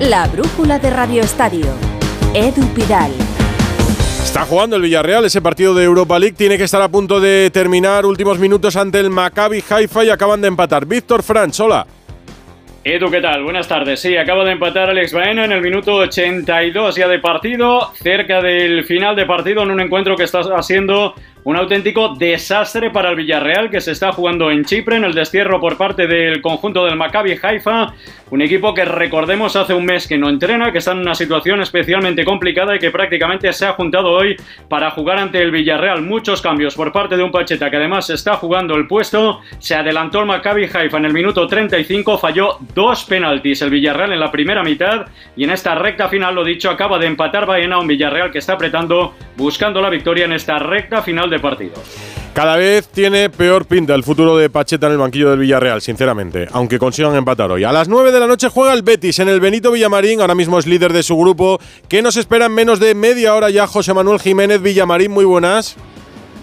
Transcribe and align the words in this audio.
La 0.00 0.28
brújula 0.28 0.78
de 0.78 0.90
Radio 0.90 1.22
Estadio. 1.22 1.66
Edu 2.32 2.64
Pidal. 2.72 3.10
Está 4.22 4.44
jugando 4.44 4.76
el 4.76 4.82
Villarreal, 4.82 5.24
ese 5.24 5.42
partido 5.42 5.74
de 5.74 5.82
Europa 5.82 6.20
League 6.20 6.36
tiene 6.36 6.56
que 6.56 6.62
estar 6.62 6.80
a 6.80 6.88
punto 6.88 7.18
de 7.18 7.50
terminar 7.50 8.06
últimos 8.06 8.38
minutos 8.38 8.76
ante 8.76 9.00
el 9.00 9.10
Maccabi 9.10 9.64
Haifa 9.68 10.04
y 10.04 10.10
acaban 10.10 10.40
de 10.40 10.46
empatar. 10.46 10.86
Víctor 10.86 11.24
Franch, 11.24 11.58
hola. 11.58 11.84
Edu, 12.84 13.10
¿qué 13.10 13.20
tal? 13.20 13.42
Buenas 13.42 13.66
tardes. 13.66 13.98
Sí, 14.00 14.16
acaba 14.16 14.44
de 14.44 14.52
empatar 14.52 14.88
Alex 14.88 15.12
Baena 15.12 15.46
en 15.46 15.50
el 15.50 15.60
minuto 15.60 15.96
82 15.96 16.94
ya 16.94 17.08
de 17.08 17.18
partido, 17.18 17.92
cerca 17.94 18.40
del 18.40 18.84
final 18.84 19.16
de 19.16 19.26
partido 19.26 19.64
en 19.64 19.72
un 19.72 19.80
encuentro 19.80 20.16
que 20.16 20.22
está 20.22 20.42
haciendo 20.56 21.14
un 21.48 21.56
auténtico 21.56 22.14
desastre 22.14 22.90
para 22.90 23.08
el 23.08 23.16
Villarreal 23.16 23.70
que 23.70 23.80
se 23.80 23.92
está 23.92 24.12
jugando 24.12 24.50
en 24.50 24.66
Chipre 24.66 24.96
en 24.96 25.04
el 25.04 25.14
destierro 25.14 25.58
por 25.58 25.78
parte 25.78 26.06
del 26.06 26.42
conjunto 26.42 26.84
del 26.84 26.96
Maccabi 26.96 27.38
Haifa, 27.42 27.94
un 28.28 28.42
equipo 28.42 28.74
que 28.74 28.84
recordemos 28.84 29.56
hace 29.56 29.72
un 29.72 29.86
mes 29.86 30.06
que 30.06 30.18
no 30.18 30.28
entrena, 30.28 30.70
que 30.70 30.76
está 30.76 30.92
en 30.92 30.98
una 30.98 31.14
situación 31.14 31.62
especialmente 31.62 32.26
complicada 32.26 32.76
y 32.76 32.78
que 32.78 32.90
prácticamente 32.90 33.50
se 33.54 33.64
ha 33.64 33.72
juntado 33.72 34.10
hoy 34.10 34.36
para 34.68 34.90
jugar 34.90 35.16
ante 35.16 35.40
el 35.40 35.50
Villarreal. 35.50 36.02
Muchos 36.02 36.42
cambios 36.42 36.74
por 36.74 36.92
parte 36.92 37.16
de 37.16 37.22
un 37.22 37.32
Pacheta 37.32 37.70
que 37.70 37.78
además 37.78 38.10
está 38.10 38.34
jugando 38.34 38.74
el 38.74 38.86
puesto, 38.86 39.40
se 39.58 39.74
adelantó 39.74 40.20
el 40.20 40.26
Maccabi 40.26 40.64
Haifa 40.64 40.98
en 40.98 41.06
el 41.06 41.14
minuto 41.14 41.46
35, 41.46 42.18
falló 42.18 42.58
dos 42.74 43.06
penaltis 43.06 43.62
el 43.62 43.70
Villarreal 43.70 44.12
en 44.12 44.20
la 44.20 44.30
primera 44.30 44.62
mitad 44.62 45.06
y 45.34 45.44
en 45.44 45.50
esta 45.50 45.74
recta 45.74 46.10
final, 46.10 46.34
lo 46.34 46.44
dicho, 46.44 46.68
acaba 46.68 46.98
de 46.98 47.06
empatar 47.06 47.46
Baena 47.46 47.78
un 47.78 47.86
Villarreal 47.86 48.30
que 48.30 48.38
está 48.38 48.52
apretando 48.52 49.14
buscando 49.38 49.80
la 49.80 49.88
victoria 49.88 50.24
en 50.24 50.32
esta 50.32 50.58
recta 50.58 51.00
final 51.00 51.30
de 51.30 51.37
partido. 51.40 51.74
Cada 52.34 52.56
vez 52.56 52.86
tiene 52.88 53.30
peor 53.30 53.66
pinta 53.66 53.94
el 53.94 54.04
futuro 54.04 54.36
de 54.36 54.48
Pacheta 54.48 54.86
en 54.86 54.92
el 54.92 54.98
banquillo 54.98 55.30
del 55.30 55.40
Villarreal, 55.40 55.82
sinceramente, 55.82 56.46
aunque 56.52 56.78
consigan 56.78 57.16
empatar 57.16 57.50
hoy. 57.50 57.64
A 57.64 57.72
las 57.72 57.88
9 57.88 58.12
de 58.12 58.20
la 58.20 58.26
noche 58.28 58.48
juega 58.48 58.74
el 58.74 58.82
Betis 58.82 59.18
en 59.18 59.28
el 59.28 59.40
Benito 59.40 59.72
Villamarín, 59.72 60.20
ahora 60.20 60.36
mismo 60.36 60.58
es 60.58 60.66
líder 60.66 60.92
de 60.92 61.02
su 61.02 61.16
grupo. 61.16 61.58
¿Qué 61.88 62.00
nos 62.00 62.16
espera 62.16 62.46
en 62.46 62.54
menos 62.54 62.78
de 62.78 62.94
media 62.94 63.34
hora 63.34 63.50
ya 63.50 63.66
José 63.66 63.92
Manuel 63.92 64.20
Jiménez 64.20 64.62
Villamarín? 64.62 65.10
Muy 65.10 65.24
buenas. 65.24 65.76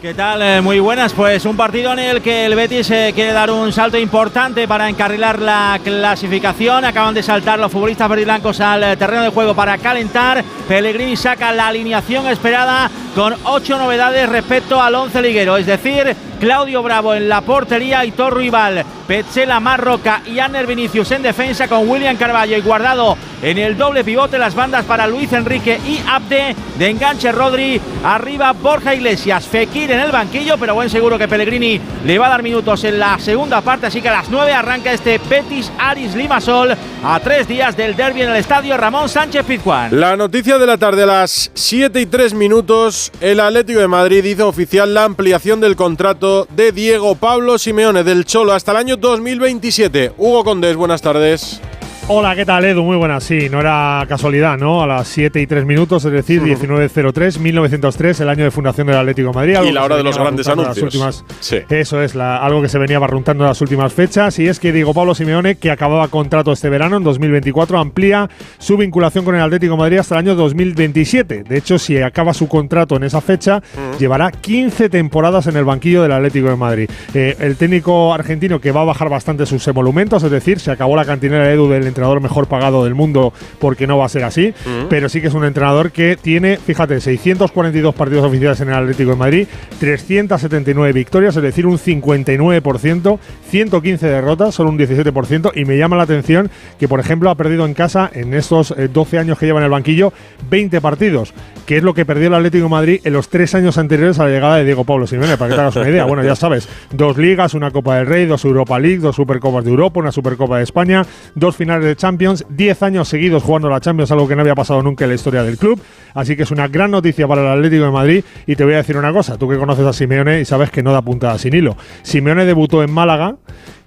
¿Qué 0.01 0.13
tal? 0.13 0.41
Eh, 0.41 0.61
muy 0.61 0.79
buenas. 0.79 1.13
Pues 1.13 1.45
un 1.45 1.55
partido 1.55 1.93
en 1.93 1.99
el 1.99 2.21
que 2.21 2.45
el 2.45 2.55
Betis 2.55 2.89
eh, 2.91 3.11
quiere 3.15 3.31
dar 3.31 3.49
un 3.49 3.71
salto 3.71 3.97
importante 3.97 4.67
para 4.67 4.89
encarrilar 4.89 5.39
la 5.39 5.79
clasificación. 5.83 6.85
Acaban 6.85 7.13
de 7.13 7.23
saltar 7.23 7.59
los 7.59 7.71
futbolistas 7.71 8.09
verdiblancos 8.09 8.59
al 8.59 8.83
eh, 8.83 8.97
terreno 8.97 9.23
de 9.23 9.29
juego 9.29 9.55
para 9.55 9.77
calentar. 9.77 10.43
Pellegrini 10.67 11.15
saca 11.15 11.51
la 11.51 11.67
alineación 11.67 12.27
esperada 12.27 12.89
con 13.15 13.33
ocho 13.45 13.77
novedades 13.77 14.27
respecto 14.27 14.81
al 14.81 14.95
once 14.95 15.21
liguero. 15.21 15.55
Es 15.55 15.65
decir, 15.65 16.15
Claudio 16.39 16.83
Bravo 16.83 17.13
en 17.13 17.29
la 17.29 17.41
portería, 17.41 18.03
Hitor 18.03 18.35
Rival, 18.35 18.83
Petzela 19.07 19.59
Marroca 19.59 20.21
y 20.25 20.39
Anner 20.39 20.67
Vinicius 20.67 21.11
en 21.11 21.23
defensa 21.23 21.67
con 21.67 21.89
William 21.89 22.17
Carballo 22.17 22.57
y 22.57 22.61
Guardado 22.61 23.17
en 23.41 23.57
el 23.57 23.77
doble 23.77 24.03
pivote. 24.03 24.37
Las 24.37 24.55
bandas 24.55 24.85
para 24.85 25.07
Luis 25.07 25.31
Enrique 25.31 25.79
y 25.87 25.99
Abde. 26.07 26.55
De 26.77 26.89
enganche 26.89 27.31
Rodri. 27.31 27.79
Arriba 28.03 28.51
Borja 28.51 28.93
Iglesias. 28.93 29.47
Fekir 29.47 29.84
en 29.91 29.99
el 29.99 30.11
banquillo, 30.11 30.57
pero 30.57 30.73
buen 30.73 30.89
seguro 30.89 31.17
que 31.17 31.27
Pellegrini 31.27 31.79
le 32.05 32.17
va 32.17 32.27
a 32.27 32.29
dar 32.29 32.43
minutos 32.43 32.83
en 32.83 32.99
la 32.99 33.19
segunda 33.19 33.61
parte. 33.61 33.87
Así 33.87 34.01
que 34.01 34.09
a 34.09 34.13
las 34.13 34.29
9 34.29 34.53
arranca 34.53 34.91
este 34.91 35.19
Betis 35.29 35.71
Aris 35.77 36.15
Limasol 36.15 36.75
a 37.03 37.19
tres 37.19 37.47
días 37.47 37.77
del 37.77 37.95
derby 37.95 38.21
en 38.21 38.29
el 38.29 38.35
estadio 38.37 38.77
Ramón 38.77 39.09
Sánchez 39.09 39.45
Pizjuán. 39.45 39.99
La 39.99 40.15
noticia 40.15 40.57
de 40.57 40.65
la 40.65 40.77
tarde 40.77 41.03
a 41.03 41.07
las 41.07 41.51
7 41.53 42.01
y 42.01 42.05
3 42.05 42.33
minutos. 42.33 43.11
El 43.21 43.39
Atlético 43.39 43.79
de 43.79 43.87
Madrid 43.87 44.23
hizo 44.23 44.47
oficial 44.47 44.93
la 44.93 45.03
ampliación 45.03 45.59
del 45.61 45.75
contrato 45.75 46.47
de 46.55 46.71
Diego 46.71 47.15
Pablo 47.15 47.57
Simeone 47.57 48.03
del 48.03 48.25
Cholo 48.25 48.53
hasta 48.53 48.71
el 48.71 48.77
año 48.77 48.97
2027. 48.97 50.13
Hugo 50.17 50.43
Condés, 50.43 50.75
buenas 50.75 51.01
tardes. 51.01 51.61
Hola, 52.07 52.35
¿qué 52.35 52.45
tal 52.45 52.63
Edu? 52.63 52.83
Muy 52.83 52.97
buenas. 52.97 53.23
Sí, 53.23 53.49
no 53.49 53.59
era 53.59 54.05
casualidad, 54.07 54.59
¿no? 54.59 54.83
A 54.83 54.85
las 54.85 55.07
7 55.07 55.41
y 55.41 55.47
3 55.47 55.65
minutos, 55.65 56.05
es 56.05 56.11
decir, 56.11 56.39
1903, 56.39 57.39
1903, 57.39 58.19
el 58.19 58.29
año 58.29 58.43
de 58.43 58.51
fundación 58.51 58.85
del 58.85 58.97
Atlético 58.97 59.29
de 59.29 59.33
Madrid. 59.33 59.57
Y 59.67 59.71
la 59.71 59.83
hora 59.83 59.97
de 59.97 60.03
los 60.03 60.15
grandes 60.15 60.47
anuncios. 60.47 60.83
Últimas, 60.83 61.25
Eso 61.67 62.03
es, 62.03 62.15
algo 62.15 62.61
que 62.61 62.69
se 62.69 62.77
venía 62.77 62.99
barruntando 62.99 63.43
en 63.43 63.47
las 63.47 63.59
últimas 63.59 63.91
fechas. 63.91 64.37
Y 64.37 64.47
es 64.47 64.59
que 64.59 64.71
Diego 64.71 64.93
Pablo 64.93 65.15
Simeone, 65.15 65.55
que 65.55 65.71
acababa 65.71 66.07
contrato 66.09 66.51
este 66.51 66.69
verano, 66.69 66.97
en 66.97 67.03
2024, 67.03 67.79
amplía 67.79 68.29
su 68.59 68.77
vinculación 68.77 69.25
con 69.25 69.33
el 69.33 69.41
Atlético 69.41 69.73
de 69.73 69.79
Madrid 69.79 69.97
hasta 69.97 70.13
el 70.13 70.19
año 70.19 70.35
2027. 70.35 71.41
De 71.41 71.57
hecho, 71.57 71.79
si 71.79 71.97
acaba 71.97 72.35
su 72.35 72.47
contrato 72.47 72.97
en 72.97 73.03
esa 73.05 73.19
fecha, 73.19 73.63
llevará 73.97 74.29
15 74.29 74.89
temporadas 74.89 75.47
en 75.47 75.57
el 75.57 75.65
banquillo 75.65 76.03
del 76.03 76.11
Atlético 76.11 76.49
de 76.49 76.55
Madrid. 76.55 76.89
Eh, 77.15 77.35
el 77.39 77.55
técnico 77.55 78.13
argentino 78.13 78.61
que 78.61 78.71
va 78.71 78.81
a 78.81 78.85
bajar 78.85 79.09
bastante 79.09 79.47
sus 79.47 79.67
emolumentos, 79.67 80.21
es 80.21 80.29
decir, 80.29 80.59
se 80.59 80.69
acabó 80.69 80.95
la 80.95 81.03
cantinera 81.03 81.47
de 81.47 81.53
Edu 81.55 81.67
del 81.67 81.94
entrenador 81.95 82.19
mejor 82.19 82.47
pagado 82.47 82.83
del 82.83 82.93
mundo 82.93 83.33
porque 83.59 83.87
no 83.87 83.97
va 83.97 84.05
a 84.05 84.09
ser 84.09 84.25
así, 84.25 84.53
pero 84.89 85.07
sí 85.07 85.21
que 85.21 85.27
es 85.27 85.33
un 85.33 85.45
entrenador 85.45 85.91
que 85.91 86.17
tiene, 86.21 86.57
fíjate, 86.57 86.99
642 86.99 87.95
partidos 87.95 88.25
oficiales 88.25 88.59
en 88.59 88.67
el 88.69 88.75
Atlético 88.75 89.11
de 89.11 89.15
Madrid, 89.15 89.47
379 89.79 90.91
victorias, 90.91 91.35
es 91.37 91.41
decir, 91.41 91.65
un 91.65 91.77
59%, 91.77 93.19
115 93.49 94.07
derrotas, 94.07 94.55
solo 94.55 94.71
un 94.71 94.77
17%, 94.77 95.51
y 95.55 95.63
me 95.63 95.77
llama 95.77 95.95
la 95.95 96.03
atención 96.03 96.51
que, 96.77 96.89
por 96.89 96.99
ejemplo, 96.99 97.29
ha 97.29 97.35
perdido 97.35 97.65
en 97.65 97.73
casa 97.73 98.09
en 98.13 98.33
estos 98.33 98.75
12 98.91 99.15
eh, 99.15 99.19
años 99.19 99.39
que 99.39 99.45
lleva 99.45 99.59
en 99.59 99.65
el 99.65 99.71
banquillo 99.71 100.11
20 100.49 100.81
partidos, 100.81 101.33
que 101.65 101.77
es 101.77 101.83
lo 101.83 101.93
que 101.93 102.05
perdió 102.05 102.27
el 102.27 102.33
Atlético 102.33 102.65
de 102.65 102.69
Madrid 102.69 103.01
en 103.05 103.13
los 103.13 103.29
tres 103.29 103.55
años 103.55 103.77
anteriores 103.77 104.19
a 104.19 104.25
la 104.25 104.31
llegada 104.31 104.57
de 104.57 104.65
Diego 104.65 104.83
Pablo 104.83 105.07
Simeone, 105.07 105.37
para 105.37 105.49
que 105.49 105.55
te 105.55 105.61
hagas 105.61 105.75
una 105.77 105.89
idea. 105.89 106.05
Bueno, 106.05 106.23
ya 106.23 106.35
sabes, 106.35 106.67
dos 106.91 107.17
ligas, 107.17 107.53
una 107.53 107.71
Copa 107.71 107.97
del 107.97 108.07
Rey, 108.07 108.25
dos 108.25 108.43
Europa 108.43 108.77
League, 108.79 108.97
dos 108.97 109.15
Supercopas 109.15 109.63
de 109.63 109.71
Europa, 109.71 110.01
una 110.01 110.11
Supercopa 110.11 110.57
de 110.57 110.63
España, 110.63 111.05
dos 111.35 111.55
finales 111.55 111.84
de 111.85 111.95
Champions, 111.95 112.45
10 112.49 112.83
años 112.83 113.07
seguidos 113.07 113.43
jugando 113.43 113.69
la 113.69 113.79
Champions, 113.79 114.11
algo 114.11 114.27
que 114.27 114.35
no 114.35 114.41
había 114.41 114.55
pasado 114.55 114.81
nunca 114.81 115.05
en 115.05 115.09
la 115.09 115.15
historia 115.15 115.43
del 115.43 115.57
club. 115.57 115.81
Así 116.13 116.35
que 116.35 116.43
es 116.43 116.51
una 116.51 116.67
gran 116.67 116.91
noticia 116.91 117.27
para 117.27 117.41
el 117.41 117.47
Atlético 117.47 117.85
de 117.85 117.91
Madrid. 117.91 118.23
Y 118.47 118.55
te 118.55 118.63
voy 118.63 118.73
a 118.73 118.77
decir 118.77 118.97
una 118.97 119.11
cosa, 119.13 119.37
tú 119.37 119.49
que 119.49 119.57
conoces 119.57 119.85
a 119.85 119.93
Simeone 119.93 120.41
y 120.41 120.45
sabes 120.45 120.71
que 120.71 120.83
no 120.83 120.91
da 120.91 121.01
puntada 121.01 121.37
sin 121.37 121.53
hilo. 121.53 121.77
Simeone 122.03 122.45
debutó 122.45 122.83
en 122.83 122.91
Málaga 122.91 123.35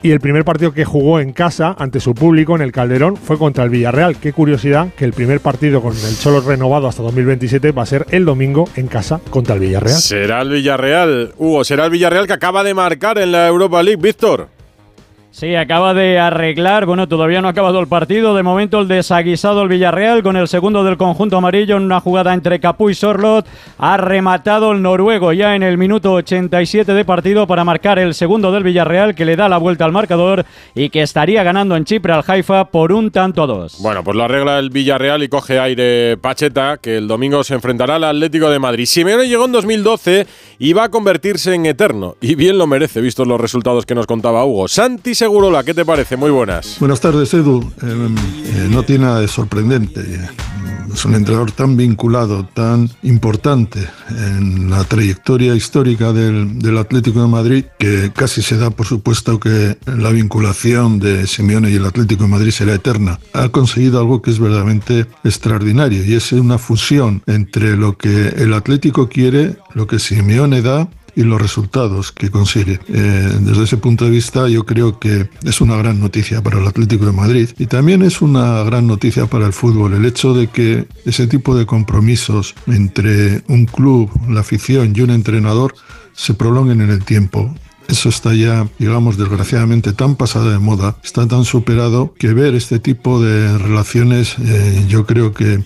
y 0.02 0.12
el 0.12 0.20
primer 0.20 0.44
partido 0.44 0.72
que 0.72 0.84
jugó 0.84 1.20
en 1.20 1.32
casa 1.32 1.74
ante 1.78 2.00
su 2.00 2.14
público 2.14 2.54
en 2.54 2.62
el 2.62 2.72
Calderón 2.72 3.16
fue 3.16 3.38
contra 3.38 3.64
el 3.64 3.70
Villarreal. 3.70 4.16
Qué 4.16 4.32
curiosidad 4.32 4.88
que 4.96 5.04
el 5.04 5.12
primer 5.12 5.40
partido 5.40 5.82
con 5.82 5.92
el 5.92 6.18
Cholo 6.18 6.40
renovado 6.40 6.86
hasta 6.86 7.02
2027 7.02 7.72
va 7.72 7.82
a 7.82 7.86
ser 7.86 8.06
el 8.10 8.24
domingo 8.24 8.68
en 8.76 8.86
casa 8.86 9.20
contra 9.30 9.54
el 9.54 9.60
Villarreal. 9.60 9.98
Será 9.98 10.42
el 10.42 10.50
Villarreal, 10.50 11.32
Hugo, 11.36 11.64
será 11.64 11.86
el 11.86 11.90
Villarreal 11.90 12.26
que 12.26 12.32
acaba 12.32 12.62
de 12.62 12.74
marcar 12.74 13.18
en 13.18 13.32
la 13.32 13.48
Europa 13.48 13.82
League, 13.82 14.00
Víctor. 14.00 14.57
Sí, 15.30 15.54
acaba 15.54 15.92
de 15.92 16.18
arreglar, 16.18 16.86
bueno, 16.86 17.06
todavía 17.06 17.42
no 17.42 17.48
ha 17.48 17.50
acabado 17.50 17.80
el 17.80 17.86
partido, 17.86 18.34
de 18.34 18.42
momento 18.42 18.80
el 18.80 18.88
desaguisado 18.88 19.62
el 19.62 19.68
Villarreal 19.68 20.22
con 20.22 20.36
el 20.36 20.48
segundo 20.48 20.84
del 20.84 20.96
conjunto 20.96 21.36
amarillo 21.36 21.76
en 21.76 21.82
una 21.82 22.00
jugada 22.00 22.32
entre 22.32 22.58
Capú 22.60 22.88
y 22.88 22.94
Sorlot, 22.94 23.46
ha 23.76 23.98
rematado 23.98 24.72
el 24.72 24.80
noruego 24.80 25.34
ya 25.34 25.54
en 25.54 25.62
el 25.62 25.76
minuto 25.76 26.14
87 26.14 26.94
de 26.94 27.04
partido 27.04 27.46
para 27.46 27.62
marcar 27.62 27.98
el 27.98 28.14
segundo 28.14 28.50
del 28.50 28.64
Villarreal 28.64 29.14
que 29.14 29.26
le 29.26 29.36
da 29.36 29.50
la 29.50 29.58
vuelta 29.58 29.84
al 29.84 29.92
marcador 29.92 30.46
y 30.74 30.88
que 30.88 31.02
estaría 31.02 31.42
ganando 31.42 31.76
en 31.76 31.84
Chipre 31.84 32.14
al 32.14 32.24
Haifa 32.26 32.64
por 32.64 32.90
un 32.90 33.10
tanto 33.10 33.42
a 33.42 33.46
dos. 33.46 33.76
Bueno, 33.80 34.02
pues 34.02 34.16
lo 34.16 34.24
arregla 34.24 34.58
el 34.58 34.70
Villarreal 34.70 35.22
y 35.22 35.28
coge 35.28 35.60
aire 35.60 36.16
Pacheta, 36.16 36.78
que 36.78 36.96
el 36.96 37.06
domingo 37.06 37.44
se 37.44 37.54
enfrentará 37.54 37.96
al 37.96 38.04
Atlético 38.04 38.48
de 38.48 38.58
Madrid. 38.58 38.86
Simeone 38.86 39.28
llegó 39.28 39.44
en 39.44 39.52
2012 39.52 40.26
y 40.58 40.72
va 40.72 40.84
a 40.84 40.88
convertirse 40.88 41.54
en 41.54 41.66
eterno, 41.66 42.16
y 42.22 42.34
bien 42.34 42.56
lo 42.56 42.66
merece, 42.66 43.02
vistos 43.02 43.28
los 43.28 43.38
resultados 43.38 43.84
que 43.84 43.94
nos 43.94 44.06
contaba 44.06 44.44
Hugo. 44.46 44.68
Santi 44.68 45.17
Segurola, 45.18 45.64
¿qué 45.64 45.74
te 45.74 45.84
parece? 45.84 46.16
Muy 46.16 46.30
buenas. 46.30 46.76
Buenas 46.78 47.00
tardes, 47.00 47.34
Edu. 47.34 47.72
Eh, 47.82 47.86
eh, 47.86 48.68
no 48.70 48.84
tiene 48.84 49.06
nada 49.06 49.18
de 49.18 49.26
sorprendente. 49.26 50.00
Es 50.94 51.04
un 51.04 51.16
entrenador 51.16 51.50
tan 51.50 51.76
vinculado, 51.76 52.46
tan 52.54 52.88
importante 53.02 53.84
en 54.10 54.70
la 54.70 54.84
trayectoria 54.84 55.56
histórica 55.56 56.12
del, 56.12 56.60
del, 56.60 56.78
Atlético 56.78 57.20
de 57.20 57.26
Madrid, 57.26 57.64
que 57.80 58.12
casi 58.14 58.42
se 58.42 58.58
da 58.58 58.70
por 58.70 58.86
supuesto 58.86 59.40
que 59.40 59.76
la 59.86 60.10
vinculación 60.10 61.00
de 61.00 61.26
Simeone 61.26 61.72
y 61.72 61.74
el 61.74 61.86
Atlético 61.86 62.22
de 62.22 62.28
Madrid 62.28 62.52
será 62.52 62.74
eterna. 62.74 63.18
Ha 63.32 63.48
conseguido 63.48 63.98
algo 63.98 64.22
que 64.22 64.30
es 64.30 64.38
verdaderamente 64.38 65.06
extraordinario 65.24 66.04
y 66.04 66.14
es 66.14 66.30
una 66.30 66.58
fusión 66.58 67.24
entre 67.26 67.76
lo 67.76 67.98
que 67.98 68.28
el 68.36 68.54
Atlético 68.54 69.08
quiere, 69.08 69.56
lo 69.74 69.88
que 69.88 69.98
Simeone 69.98 70.62
da 70.62 70.88
y 71.18 71.24
los 71.24 71.42
resultados 71.42 72.12
que 72.12 72.30
consigue. 72.30 72.78
Eh, 72.88 73.38
desde 73.40 73.64
ese 73.64 73.76
punto 73.76 74.04
de 74.04 74.12
vista 74.12 74.48
yo 74.48 74.64
creo 74.64 75.00
que 75.00 75.28
es 75.42 75.60
una 75.60 75.76
gran 75.76 75.98
noticia 75.98 76.42
para 76.44 76.60
el 76.60 76.66
Atlético 76.66 77.06
de 77.06 77.12
Madrid 77.12 77.48
y 77.58 77.66
también 77.66 78.02
es 78.02 78.22
una 78.22 78.62
gran 78.62 78.86
noticia 78.86 79.26
para 79.26 79.46
el 79.46 79.52
fútbol 79.52 79.94
el 79.94 80.04
hecho 80.04 80.32
de 80.32 80.46
que 80.46 80.86
ese 81.04 81.26
tipo 81.26 81.56
de 81.56 81.66
compromisos 81.66 82.54
entre 82.68 83.42
un 83.48 83.66
club, 83.66 84.08
la 84.28 84.40
afición 84.40 84.92
y 84.94 85.00
un 85.00 85.10
entrenador 85.10 85.74
se 86.12 86.34
prolonguen 86.34 86.82
en 86.82 86.90
el 86.90 87.04
tiempo. 87.04 87.52
Eso 87.88 88.10
está 88.10 88.32
ya, 88.34 88.68
digamos, 88.78 89.16
desgraciadamente 89.16 89.92
tan 89.94 90.14
pasada 90.14 90.52
de 90.52 90.58
moda, 90.60 90.98
está 91.02 91.26
tan 91.26 91.44
superado 91.44 92.14
que 92.16 92.32
ver 92.32 92.54
este 92.54 92.78
tipo 92.78 93.20
de 93.20 93.58
relaciones 93.58 94.36
eh, 94.38 94.84
yo 94.88 95.04
creo 95.04 95.32
que 95.32 95.64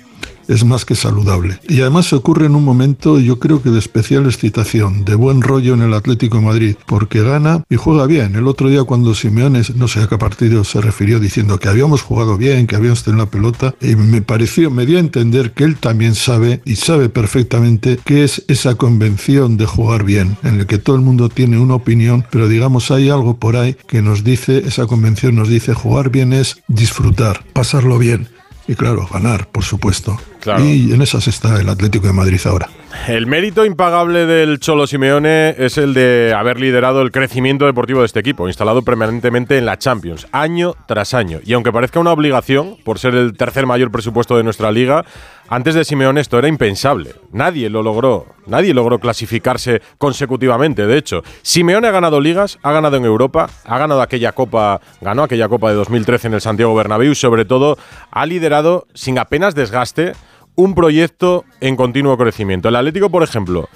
es 0.49 0.65
más 0.65 0.85
que 0.85 0.95
saludable. 0.95 1.59
Y 1.69 1.81
además 1.81 2.07
se 2.07 2.17
ocurre 2.17 2.47
en 2.47 2.55
un 2.55 2.65
momento, 2.65 3.19
yo 3.19 3.39
creo 3.39 3.63
que 3.63 3.71
de 3.71 3.79
especial 3.79 4.27
excitación, 4.27 5.05
de 5.05 5.15
buen 5.15 5.43
rollo 5.43 5.75
en 5.75 5.83
el 5.83 5.95
Atlético 5.95 6.39
de 6.39 6.45
Madrid, 6.45 6.77
porque 6.87 7.23
gana 7.23 7.65
y 7.69 7.77
juega 7.77 8.07
bien. 8.07 8.35
El 8.37 8.47
otro 8.47 8.69
día 8.69 8.85
cuando 8.85 9.15
Simeone, 9.15 9.63
no 9.75 9.89
sé 9.89 10.01
a 10.01 10.09
qué 10.09 10.19
partido 10.19 10.65
se 10.65 10.81
refirió 10.81 11.21
diciendo 11.21 11.59
que 11.59 11.69
habíamos 11.69 12.03
jugado 12.03 12.37
bien, 12.37 12.67
que 12.67 12.77
habíamos 12.77 13.03
tenido 13.03 13.25
la 13.25 13.31
pelota, 13.31 13.75
y 13.81 13.97
me 13.97 14.23
pareció, 14.23 14.71
me 14.71 14.87
dio 14.87 14.99
a 14.99 15.01
entender 15.01 15.53
que 15.53 15.65
él 15.65 15.77
también 15.77 16.15
sabe 16.15 16.61
y 16.65 16.77
sabe 16.77 17.09
perfectamente 17.09 17.99
qué 18.05 18.25
es 18.25 18.45
esa 18.49 18.75
convención 18.75 19.57
de 19.57 19.67
jugar 19.67 20.05
bien, 20.05 20.37
en 20.43 20.61
el 20.61 20.67
que 20.67 20.79
todo 20.79 20.97
el 20.97 21.03
mundo 21.03 21.29
tiene 21.29 21.59
una 21.59 21.75
opinión, 21.75 22.25
pero 22.31 22.49
digamos 22.49 22.91
hay 22.91 23.11
algo 23.11 23.37
por 23.37 23.57
ahí 23.57 23.77
que 23.87 24.03
nos 24.03 24.25
dice, 24.25 24.59
esa 24.67 24.87
convención 24.87 25.35
nos 25.35 25.49
dice 25.49 25.75
jugar 25.75 26.11
bien 26.11 26.33
es 26.33 26.63
disfrutar, 26.69 27.45
pasarlo 27.53 27.99
bien. 27.99 28.29
Y 28.69 28.75
claro, 28.75 29.09
ganar, 29.13 29.49
por 29.51 29.65
supuesto. 29.65 30.17
Y 30.59 30.93
en 30.93 31.03
esas 31.03 31.29
está 31.29 31.61
el 31.61 31.69
Atlético 31.69 32.07
de 32.07 32.13
Madrid 32.13 32.41
ahora. 32.45 32.69
El 33.09 33.27
mérito 33.27 33.65
impagable 33.65 34.27
del 34.27 34.61
Cholo 34.61 34.87
Simeone 34.87 35.57
es 35.59 35.79
el 35.79 35.95
de 35.95 36.35
haber 36.37 36.61
liderado 36.61 37.03
el 37.03 37.11
crecimiento 37.11 37.67
deportivo 37.67 38.01
de 38.01 38.07
este 38.07 38.21
equipo, 38.21 38.47
instalado 38.47 38.83
permanentemente 38.83 39.59
en 39.59 39.67
la 39.67 39.79
Champions, 39.79 40.29
año 40.31 40.75
tras 40.87 41.15
año. 41.15 41.41
Y 41.45 41.55
aunque 41.55 41.73
parezca 41.73 42.01
una 42.01 42.13
obligación, 42.13 42.77
por 42.85 42.99
ser 42.99 43.15
el 43.15 43.37
tercer 43.37 43.67
mayor 43.67 43.91
presupuesto 43.91 44.37
de 44.37 44.45
nuestra 44.45 44.71
liga, 44.71 45.05
antes 45.49 45.75
de 45.75 45.85
Simeone 45.85 46.21
esto 46.21 46.39
era 46.39 46.49
impensable. 46.49 47.15
Nadie 47.33 47.71
lo 47.71 47.83
logró, 47.83 48.27
nadie 48.47 48.73
logró 48.73 48.99
clasificarse 48.99 49.83
consecutivamente. 49.99 50.87
De 50.87 50.97
hecho, 50.97 51.23
Simeone 51.43 51.89
ha 51.89 51.93
ganado 51.93 52.21
ligas, 52.21 52.59
ha 52.63 52.73
ganado 52.73 52.97
en 52.97 53.05
Europa, 53.05 53.51
ha 53.65 53.79
ganado 53.79 54.01
aquella 54.01 54.33
copa, 54.33 54.81
ganó 55.01 55.25
aquella 55.25 55.49
copa 55.49 55.71
de 55.71 55.77
2013 55.77 56.29
en 56.29 56.35
el 56.35 56.41
Santiago 56.41 56.75
Bernabéu 56.75 57.13
y 57.13 57.17
sobre 57.17 57.45
todo 57.45 57.79
ha 58.11 58.27
liderado 58.27 58.87
sin 58.95 59.19
apenas 59.19 59.55
desgaste 59.55 60.13
un 60.55 60.75
proyecto 60.75 61.45
en 61.61 61.77
continuo 61.77 62.17
crecimiento. 62.17 62.69
El 62.69 62.77
Atlético, 62.77 63.11
por 63.11 63.23
ejemplo, 63.23 63.69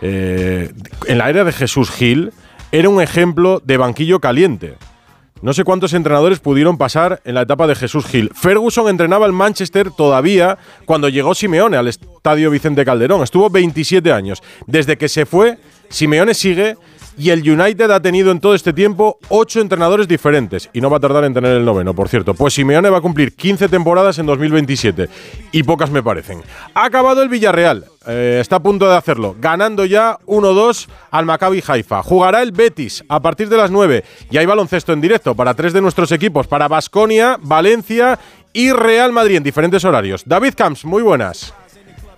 eh, 0.00 0.72
en 1.06 1.18
la 1.18 1.30
era 1.30 1.44
de 1.44 1.52
Jesús 1.52 1.90
Gil, 1.90 2.32
era 2.70 2.88
un 2.88 3.02
ejemplo 3.02 3.60
de 3.64 3.76
banquillo 3.76 4.20
caliente. 4.20 4.76
No 5.42 5.52
sé 5.52 5.64
cuántos 5.64 5.92
entrenadores 5.92 6.38
pudieron 6.38 6.78
pasar 6.78 7.20
en 7.24 7.34
la 7.34 7.42
etapa 7.42 7.66
de 7.66 7.74
Jesús 7.74 8.06
Gil. 8.06 8.30
Ferguson 8.32 8.88
entrenaba 8.88 9.26
el 9.26 9.32
Manchester 9.32 9.90
todavía 9.90 10.56
cuando 10.84 11.08
llegó 11.08 11.34
Simeone 11.34 11.76
al 11.76 11.88
estadio 11.88 12.48
Vicente 12.48 12.84
Calderón. 12.84 13.24
Estuvo 13.24 13.50
27 13.50 14.12
años. 14.12 14.40
Desde 14.68 14.96
que 14.96 15.08
se 15.08 15.26
fue, 15.26 15.58
Simeone 15.88 16.34
sigue 16.34 16.76
y 17.16 17.30
el 17.30 17.48
United 17.48 17.90
ha 17.90 18.00
tenido 18.00 18.30
en 18.30 18.40
todo 18.40 18.54
este 18.54 18.72
tiempo 18.72 19.18
ocho 19.28 19.60
entrenadores 19.60 20.08
diferentes 20.08 20.70
y 20.72 20.80
no 20.80 20.90
va 20.90 20.96
a 20.96 21.00
tardar 21.00 21.24
en 21.24 21.34
tener 21.34 21.56
el 21.56 21.64
noveno, 21.64 21.94
por 21.94 22.08
cierto. 22.08 22.34
Pues 22.34 22.54
Simeone 22.54 22.90
va 22.90 22.98
a 22.98 23.00
cumplir 23.02 23.34
15 23.34 23.68
temporadas 23.68 24.18
en 24.18 24.26
2027 24.26 25.08
y 25.52 25.62
pocas 25.62 25.90
me 25.90 26.02
parecen. 26.02 26.42
Ha 26.74 26.84
acabado 26.84 27.22
el 27.22 27.28
Villarreal, 27.28 27.84
eh, 28.06 28.38
está 28.40 28.56
a 28.56 28.62
punto 28.62 28.88
de 28.88 28.96
hacerlo, 28.96 29.36
ganando 29.40 29.84
ya 29.84 30.18
1-2 30.26 30.88
al 31.10 31.26
Maccabi 31.26 31.62
Haifa. 31.66 32.02
Jugará 32.02 32.42
el 32.42 32.52
Betis 32.52 33.04
a 33.08 33.20
partir 33.20 33.48
de 33.48 33.56
las 33.56 33.70
9 33.70 34.04
y 34.30 34.36
hay 34.38 34.46
baloncesto 34.46 34.92
en 34.92 35.00
directo 35.00 35.34
para 35.34 35.54
tres 35.54 35.72
de 35.72 35.80
nuestros 35.80 36.12
equipos, 36.12 36.46
para 36.46 36.68
Basconia, 36.68 37.38
Valencia 37.40 38.18
y 38.52 38.72
Real 38.72 39.12
Madrid 39.12 39.36
en 39.36 39.42
diferentes 39.42 39.84
horarios. 39.84 40.22
David 40.26 40.54
Camps, 40.56 40.84
muy 40.84 41.02
buenas. 41.02 41.54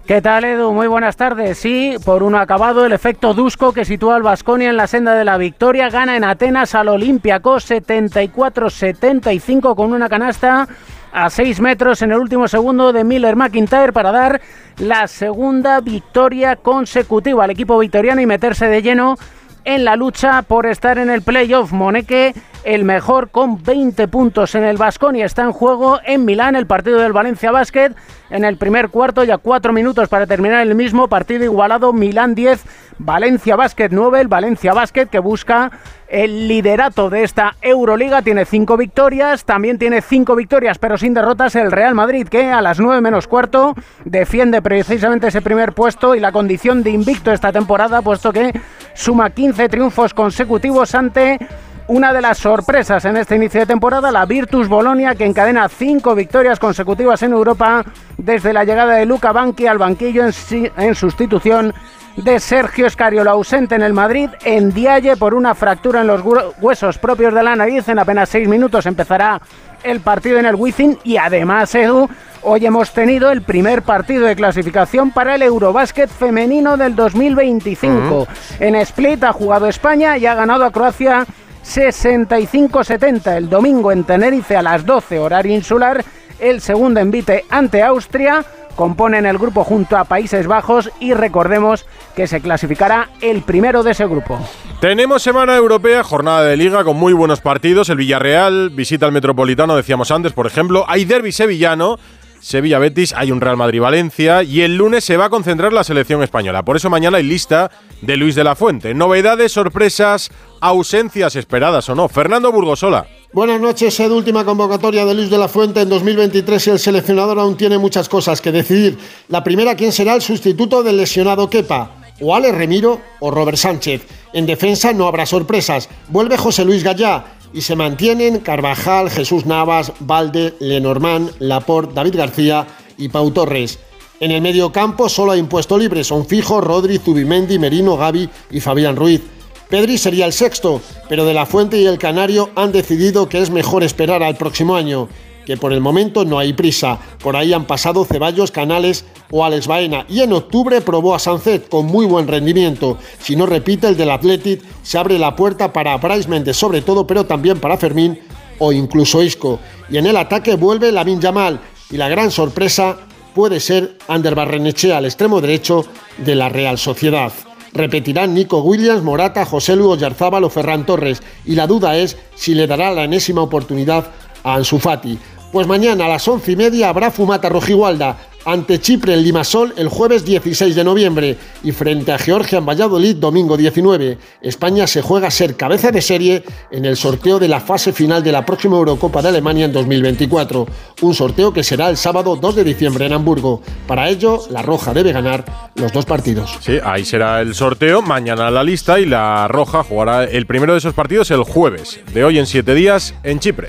¿Qué 0.06 0.20
tal, 0.20 0.44
Edu? 0.44 0.74
Muy 0.74 0.86
buenas 0.86 1.16
tardes. 1.16 1.56
Sí, 1.56 1.96
por 2.04 2.22
un 2.22 2.34
acabado, 2.34 2.84
el 2.84 2.92
efecto 2.92 3.32
Dusko 3.32 3.72
que 3.72 3.86
sitúa 3.86 4.16
al 4.16 4.22
Vasconia 4.22 4.68
en 4.68 4.76
la 4.76 4.86
senda 4.86 5.14
de 5.14 5.24
la 5.24 5.38
victoria 5.38 5.88
gana 5.88 6.14
en 6.14 6.24
Atenas 6.24 6.74
al 6.74 6.88
Olympiacos 6.88 7.70
74-75 7.70 9.74
con 9.74 9.94
una 9.94 10.10
canasta 10.10 10.68
a 11.10 11.30
6 11.30 11.58
metros 11.60 12.02
en 12.02 12.12
el 12.12 12.18
último 12.18 12.48
segundo 12.48 12.92
de 12.92 13.02
Miller 13.02 13.34
McIntyre 13.34 13.94
para 13.94 14.12
dar 14.12 14.42
la 14.76 15.08
segunda 15.08 15.80
victoria 15.80 16.56
consecutiva 16.56 17.44
al 17.44 17.52
equipo 17.52 17.78
victoriano 17.78 18.20
y 18.20 18.26
meterse 18.26 18.68
de 18.68 18.82
lleno 18.82 19.16
en 19.64 19.84
la 19.84 19.96
lucha 19.96 20.42
por 20.42 20.66
estar 20.66 20.98
en 20.98 21.10
el 21.10 21.22
playoff. 21.22 21.72
Moneque 21.72 22.34
el 22.64 22.84
mejor 22.84 23.30
con 23.30 23.62
20 23.62 24.08
puntos 24.08 24.54
en 24.54 24.64
el 24.64 24.76
Vasconia. 24.76 25.26
Está 25.26 25.42
en 25.42 25.52
juego 25.52 26.00
en 26.04 26.24
Milán 26.24 26.56
el 26.56 26.66
partido 26.66 26.98
del 26.98 27.12
Valencia 27.12 27.50
Basket 27.50 27.92
en 28.30 28.44
el 28.44 28.56
primer 28.56 28.88
cuarto, 28.88 29.22
ya 29.22 29.38
cuatro 29.38 29.72
minutos 29.72 30.08
para 30.08 30.26
terminar 30.26 30.62
el 30.62 30.74
mismo 30.74 31.08
partido 31.08 31.44
igualado. 31.44 31.92
Milán 31.92 32.34
10, 32.34 32.64
Valencia 32.98 33.56
Basket 33.56 33.90
9. 33.90 34.20
El 34.20 34.28
Valencia 34.28 34.72
Basket 34.72 35.06
que 35.06 35.18
busca 35.18 35.70
el 36.14 36.46
liderato 36.46 37.10
de 37.10 37.24
esta 37.24 37.56
Euroliga. 37.60 38.22
Tiene 38.22 38.44
cinco 38.44 38.76
victorias, 38.76 39.44
también 39.44 39.78
tiene 39.78 40.00
cinco 40.00 40.36
victorias, 40.36 40.78
pero 40.78 40.96
sin 40.96 41.12
derrotas. 41.12 41.56
El 41.56 41.72
Real 41.72 41.96
Madrid 41.96 42.28
que 42.28 42.52
a 42.52 42.62
las 42.62 42.78
9 42.78 43.00
menos 43.00 43.26
cuarto 43.26 43.74
defiende 44.04 44.62
precisamente 44.62 45.26
ese 45.26 45.42
primer 45.42 45.72
puesto 45.72 46.14
y 46.14 46.20
la 46.20 46.30
condición 46.30 46.84
de 46.84 46.90
invicto 46.90 47.32
esta 47.32 47.50
temporada, 47.50 48.00
puesto 48.00 48.32
que 48.32 48.52
suma 48.94 49.30
15 49.30 49.68
triunfos 49.68 50.14
consecutivos 50.14 50.94
ante 50.94 51.40
una 51.88 52.12
de 52.12 52.22
las 52.22 52.38
sorpresas 52.38 53.04
en 53.04 53.16
este 53.16 53.34
inicio 53.34 53.60
de 53.60 53.66
temporada, 53.66 54.12
la 54.12 54.24
Virtus 54.24 54.68
Bolonia, 54.68 55.16
que 55.16 55.26
encadena 55.26 55.68
cinco 55.68 56.14
victorias 56.14 56.58
consecutivas 56.58 57.22
en 57.22 57.32
Europa 57.32 57.84
desde 58.16 58.52
la 58.52 58.64
llegada 58.64 58.94
de 58.94 59.04
Luca 59.04 59.32
Banqui 59.32 59.66
al 59.66 59.78
banquillo 59.78 60.24
en, 60.24 60.94
sustitución 60.94 61.74
de 62.16 62.40
Sergio 62.40 62.86
Escariolo, 62.86 63.30
ausente 63.30 63.74
en 63.74 63.82
el 63.82 63.92
Madrid, 63.92 64.30
en 64.44 64.72
Dialle 64.72 65.16
por 65.16 65.34
una 65.34 65.54
fractura 65.54 66.02
en 66.02 66.06
los 66.06 66.22
huesos 66.60 66.98
propios 66.98 67.34
de 67.34 67.42
la 67.42 67.56
nariz. 67.56 67.88
En 67.88 67.98
apenas 67.98 68.28
seis 68.28 68.48
minutos 68.48 68.86
empezará 68.86 69.40
el 69.82 70.00
partido 70.00 70.38
en 70.38 70.46
el 70.46 70.54
Wizzing 70.54 70.98
y 71.04 71.16
además, 71.16 71.74
Edu, 71.74 72.08
hoy 72.42 72.66
hemos 72.66 72.92
tenido 72.92 73.30
el 73.30 73.42
primer 73.42 73.82
partido 73.82 74.26
de 74.26 74.36
clasificación 74.36 75.10
para 75.10 75.34
el 75.34 75.42
Eurobásquet 75.42 76.08
femenino 76.08 76.76
del 76.76 76.94
2025. 76.94 78.26
En 78.60 78.76
Split 78.76 79.24
ha 79.24 79.32
jugado 79.32 79.68
España 79.68 80.16
y 80.16 80.26
ha 80.26 80.34
ganado 80.34 80.64
a 80.64 80.70
Croacia 80.70 81.26
65-70 81.64 83.36
el 83.36 83.48
domingo 83.48 83.90
en 83.90 84.04
Tenerife 84.04 84.56
a 84.56 84.62
las 84.62 84.84
12 84.84 85.18
horario 85.18 85.54
insular, 85.54 86.04
el 86.38 86.60
segundo 86.60 87.00
envite 87.00 87.44
ante 87.50 87.82
Austria, 87.82 88.44
componen 88.76 89.26
el 89.26 89.38
grupo 89.38 89.64
junto 89.64 89.96
a 89.96 90.04
Países 90.04 90.46
Bajos 90.46 90.90
y 91.00 91.14
recordemos 91.14 91.86
que 92.16 92.26
se 92.26 92.40
clasificará 92.40 93.10
el 93.20 93.42
primero 93.42 93.82
de 93.82 93.92
ese 93.92 94.06
grupo. 94.06 94.38
Tenemos 94.80 95.22
semana 95.22 95.56
europea, 95.56 96.02
jornada 96.02 96.42
de 96.44 96.56
liga 96.56 96.84
con 96.84 96.96
muy 96.96 97.12
buenos 97.12 97.40
partidos, 97.40 97.88
el 97.88 97.96
Villarreal 97.96 98.70
visita 98.70 99.06
al 99.06 99.12
Metropolitano, 99.12 99.76
decíamos 99.76 100.10
antes, 100.10 100.32
por 100.32 100.46
ejemplo, 100.46 100.84
hay 100.88 101.04
derby 101.04 101.32
sevillano, 101.32 101.98
Sevilla 102.44 102.78
Betis, 102.78 103.14
hay 103.14 103.32
un 103.32 103.40
Real 103.40 103.56
Madrid 103.56 103.80
Valencia 103.80 104.42
y 104.42 104.60
el 104.60 104.76
lunes 104.76 105.02
se 105.02 105.16
va 105.16 105.24
a 105.24 105.30
concentrar 105.30 105.72
la 105.72 105.82
selección 105.82 106.22
española. 106.22 106.62
Por 106.62 106.76
eso 106.76 106.90
mañana 106.90 107.16
hay 107.16 107.24
lista 107.24 107.70
de 108.02 108.18
Luis 108.18 108.34
de 108.34 108.44
la 108.44 108.54
Fuente. 108.54 108.92
Novedades, 108.92 109.52
sorpresas, 109.52 110.30
ausencias 110.60 111.36
esperadas 111.36 111.88
o 111.88 111.94
no. 111.94 112.06
Fernando 112.08 112.52
Burgosola. 112.52 113.06
Buenas 113.34 113.60
noches, 113.60 113.98
Ed. 113.98 114.12
Última 114.12 114.44
convocatoria 114.44 115.04
de 115.04 115.12
Luis 115.12 115.28
de 115.28 115.38
la 115.38 115.48
Fuente 115.48 115.80
en 115.80 115.88
2023 115.88 116.68
y 116.68 116.70
el 116.70 116.78
seleccionador 116.78 117.36
aún 117.40 117.56
tiene 117.56 117.78
muchas 117.78 118.08
cosas 118.08 118.40
que 118.40 118.52
decidir. 118.52 118.96
La 119.26 119.42
primera, 119.42 119.74
¿quién 119.74 119.90
será 119.90 120.14
el 120.14 120.22
sustituto 120.22 120.84
del 120.84 120.98
lesionado 120.98 121.50
Kepa? 121.50 121.96
O 122.20 122.32
Ale 122.32 122.52
Remiro 122.52 123.00
o 123.18 123.32
Robert 123.32 123.58
Sánchez. 123.58 124.02
En 124.32 124.46
defensa 124.46 124.92
no 124.92 125.08
habrá 125.08 125.26
sorpresas. 125.26 125.88
Vuelve 126.10 126.38
José 126.38 126.64
Luis 126.64 126.84
Gallá 126.84 127.24
y 127.52 127.62
se 127.62 127.74
mantienen 127.74 128.38
Carvajal, 128.38 129.10
Jesús 129.10 129.46
Navas, 129.46 129.90
Valde, 129.98 130.54
Lenormand, 130.60 131.32
Laporte, 131.40 131.92
David 131.92 132.14
García 132.14 132.68
y 132.98 133.08
Pau 133.08 133.32
Torres. 133.32 133.80
En 134.20 134.30
el 134.30 134.42
medio 134.42 134.70
campo 134.70 135.08
solo 135.08 135.32
hay 135.32 135.40
impuesto 135.40 135.76
libre, 135.76 136.04
son 136.04 136.24
fijos 136.24 136.62
Rodri, 136.62 136.98
Zubimendi, 136.98 137.58
Merino, 137.58 137.96
Gaby 137.96 138.30
y 138.52 138.60
Fabián 138.60 138.94
Ruiz. 138.94 139.22
Pedri 139.68 139.98
sería 139.98 140.26
el 140.26 140.32
sexto, 140.32 140.80
pero 141.08 141.24
De 141.24 141.34
La 141.34 141.46
Fuente 141.46 141.78
y 141.78 141.86
el 141.86 141.98
Canario 141.98 142.50
han 142.54 142.72
decidido 142.72 143.28
que 143.28 143.40
es 143.40 143.50
mejor 143.50 143.82
esperar 143.82 144.22
al 144.22 144.36
próximo 144.36 144.76
año 144.76 145.08
que 145.44 145.56
por 145.56 145.72
el 145.72 145.80
momento 145.80 146.24
no 146.24 146.38
hay 146.38 146.52
prisa. 146.52 146.98
Por 147.22 147.36
ahí 147.36 147.52
han 147.52 147.66
pasado 147.66 148.04
Ceballos, 148.04 148.50
Canales 148.50 149.04
o 149.30 149.44
Alex 149.44 149.66
Baena. 149.66 150.06
Y 150.08 150.20
en 150.20 150.32
octubre 150.32 150.80
probó 150.80 151.14
a 151.14 151.18
Sancet 151.18 151.68
con 151.68 151.86
muy 151.86 152.06
buen 152.06 152.26
rendimiento. 152.26 152.98
Si 153.18 153.36
no 153.36 153.46
repite 153.46 153.88
el 153.88 153.96
del 153.96 154.10
Athletic, 154.10 154.62
se 154.82 154.98
abre 154.98 155.18
la 155.18 155.36
puerta 155.36 155.72
para 155.72 155.96
Bryce 155.96 156.28
Méndez 156.28 156.56
sobre 156.56 156.82
todo, 156.82 157.06
pero 157.06 157.24
también 157.26 157.60
para 157.60 157.76
Fermín 157.76 158.18
o 158.58 158.72
incluso 158.72 159.22
Isco. 159.22 159.60
Y 159.90 159.98
en 159.98 160.06
el 160.06 160.16
ataque 160.16 160.56
vuelve 160.56 160.92
Lamin 160.92 161.20
Yamal. 161.20 161.60
Y 161.90 161.96
la 161.96 162.08
gran 162.08 162.30
sorpresa 162.30 162.96
puede 163.34 163.60
ser 163.60 163.98
Ander 164.08 164.34
Barrenechea 164.34 164.98
al 164.98 165.04
extremo 165.04 165.40
derecho 165.40 165.84
de 166.18 166.34
la 166.34 166.48
Real 166.48 166.78
Sociedad. 166.78 167.32
Repetirán 167.74 168.34
Nico 168.34 168.60
Williams, 168.60 169.02
Morata, 169.02 169.44
José 169.44 169.74
Lugo 169.74 169.96
Yarzábal 169.96 170.44
o 170.44 170.48
Ferran 170.48 170.86
Torres. 170.86 171.22
Y 171.44 171.56
la 171.56 171.66
duda 171.66 171.98
es 171.98 172.16
si 172.36 172.54
le 172.54 172.68
dará 172.68 172.92
la 172.92 173.02
enésima 173.02 173.42
oportunidad 173.42 174.12
a 174.44 174.54
Ansu 174.54 174.78
Fati. 174.78 175.18
Pues 175.50 175.66
mañana 175.66 176.06
a 176.06 176.08
las 176.08 176.26
once 176.28 176.52
y 176.52 176.56
media 176.56 176.88
habrá 176.88 177.10
Fumata 177.10 177.48
Rojigualda. 177.48 178.16
Ante 178.44 178.80
Chipre 178.80 179.14
en 179.14 179.22
Limasol 179.22 179.74
el 179.76 179.88
jueves 179.88 180.24
16 180.24 180.74
de 180.74 180.84
noviembre 180.84 181.36
y 181.62 181.72
frente 181.72 182.12
a 182.12 182.18
Georgia 182.18 182.58
en 182.58 182.66
Valladolid 182.66 183.16
domingo 183.16 183.56
19. 183.56 184.18
España 184.42 184.86
se 184.86 185.02
juega 185.02 185.28
a 185.28 185.30
ser 185.30 185.56
cabeza 185.56 185.90
de 185.90 186.02
serie 186.02 186.44
en 186.70 186.84
el 186.84 186.96
sorteo 186.96 187.38
de 187.38 187.48
la 187.48 187.60
fase 187.60 187.92
final 187.92 188.22
de 188.22 188.32
la 188.32 188.44
próxima 188.44 188.76
Eurocopa 188.76 189.22
de 189.22 189.28
Alemania 189.28 189.64
en 189.64 189.72
2024, 189.72 190.66
un 191.02 191.14
sorteo 191.14 191.52
que 191.52 191.62
será 191.62 191.88
el 191.88 191.96
sábado 191.96 192.36
2 192.36 192.56
de 192.56 192.64
diciembre 192.64 193.06
en 193.06 193.12
Hamburgo. 193.12 193.62
Para 193.86 194.08
ello, 194.08 194.40
la 194.50 194.62
Roja 194.62 194.92
debe 194.92 195.12
ganar 195.12 195.44
los 195.76 195.92
dos 195.92 196.04
partidos. 196.04 196.56
Sí, 196.60 196.78
ahí 196.84 197.04
será 197.04 197.40
el 197.40 197.54
sorteo, 197.54 198.02
mañana 198.02 198.50
la 198.50 198.62
lista 198.62 199.00
y 199.00 199.06
la 199.06 199.48
Roja 199.48 199.82
jugará 199.82 200.24
el 200.24 200.46
primero 200.46 200.72
de 200.72 200.78
esos 200.78 200.94
partidos 200.94 201.30
el 201.30 201.44
jueves, 201.44 202.00
de 202.12 202.24
hoy 202.24 202.38
en 202.38 202.46
siete 202.46 202.74
días 202.74 203.14
en 203.22 203.40
Chipre. 203.40 203.68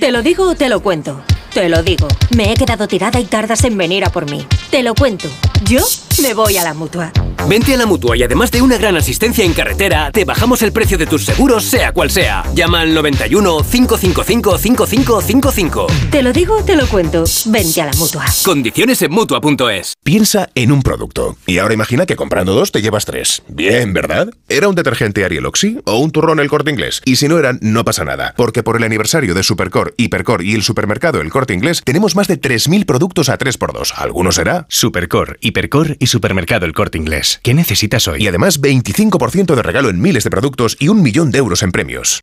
¿Te 0.00 0.10
lo 0.10 0.22
digo 0.22 0.50
o 0.50 0.54
te 0.54 0.68
lo 0.68 0.80
cuento? 0.80 1.22
Te 1.54 1.68
lo 1.68 1.82
digo. 1.82 2.08
Me 2.34 2.50
he 2.50 2.54
quedado 2.54 2.88
tirada 2.88 3.20
y 3.20 3.24
tardas 3.24 3.64
en 3.64 3.76
venir 3.76 4.06
a 4.06 4.10
por 4.10 4.30
mí. 4.30 4.46
Te 4.70 4.82
lo 4.82 4.94
cuento. 4.94 5.28
Yo 5.64 5.80
me 6.22 6.32
voy 6.32 6.56
a 6.56 6.64
la 6.64 6.72
mutua. 6.72 7.12
Vente 7.48 7.74
a 7.74 7.76
la 7.76 7.86
mutua 7.86 8.16
y 8.16 8.22
además 8.22 8.50
de 8.50 8.62
una 8.62 8.78
gran 8.78 8.96
asistencia 8.96 9.44
en 9.44 9.52
carretera, 9.52 10.10
te 10.12 10.24
bajamos 10.24 10.62
el 10.62 10.72
precio 10.72 10.96
de 10.96 11.06
tus 11.06 11.24
seguros, 11.24 11.64
sea 11.64 11.92
cual 11.92 12.10
sea. 12.10 12.44
Llama 12.54 12.80
al 12.80 12.94
91 12.94 13.58
555 13.70 14.58
5555. 14.58 15.86
Te 16.10 16.22
lo 16.22 16.32
digo 16.32 16.56
o 16.56 16.64
te 16.64 16.76
lo 16.76 16.86
cuento. 16.86 17.24
Vente 17.46 17.82
a 17.82 17.86
la 17.86 17.92
mutua. 17.94 18.24
Condiciones 18.44 19.02
en 19.02 19.12
mutua.es. 19.12 19.94
Piensa 20.02 20.48
en 20.54 20.72
un 20.72 20.82
producto. 20.82 21.36
Y 21.46 21.58
ahora 21.58 21.74
imagina 21.74 22.06
que 22.06 22.16
comprando 22.16 22.54
dos 22.54 22.72
te 22.72 22.80
llevas 22.80 23.04
tres. 23.04 23.42
Bien, 23.48 23.92
¿verdad? 23.92 24.30
¿Era 24.48 24.68
un 24.68 24.74
detergente 24.74 25.24
Ariel 25.24 25.46
Oxy 25.46 25.80
o 25.84 25.98
un 25.98 26.12
turrón 26.12 26.40
el 26.40 26.48
corte 26.48 26.70
inglés? 26.70 27.02
Y 27.04 27.16
si 27.16 27.28
no 27.28 27.38
eran, 27.38 27.58
no 27.60 27.84
pasa 27.84 28.04
nada. 28.04 28.34
Porque 28.36 28.62
por 28.62 28.76
el 28.76 28.84
aniversario 28.84 29.34
de 29.34 29.42
Supercore, 29.42 29.94
Hipercore 29.96 30.44
y 30.44 30.54
el 30.54 30.62
supermercado 30.62 31.20
El 31.20 31.30
Corte 31.30 31.41
Inglés, 31.50 31.82
tenemos 31.84 32.14
más 32.14 32.28
de 32.28 32.40
3.000 32.40 32.86
productos 32.86 33.28
a 33.28 33.38
3x2. 33.38 33.94
¿Alguno 33.96 34.30
será? 34.30 34.66
Supercore, 34.68 35.36
Hipercore 35.40 35.96
y 35.98 36.06
supermercado 36.06 36.66
El 36.66 36.72
Corte 36.72 36.98
Inglés. 36.98 37.40
¿Qué 37.42 37.54
necesitas 37.54 38.06
hoy? 38.08 38.22
Y 38.22 38.28
además 38.28 38.60
25% 38.60 39.54
de 39.54 39.62
regalo 39.62 39.90
en 39.90 40.00
miles 40.00 40.24
de 40.24 40.30
productos 40.30 40.76
y 40.78 40.88
un 40.88 41.02
millón 41.02 41.30
de 41.30 41.38
euros 41.38 41.62
en 41.62 41.72
premios. 41.72 42.22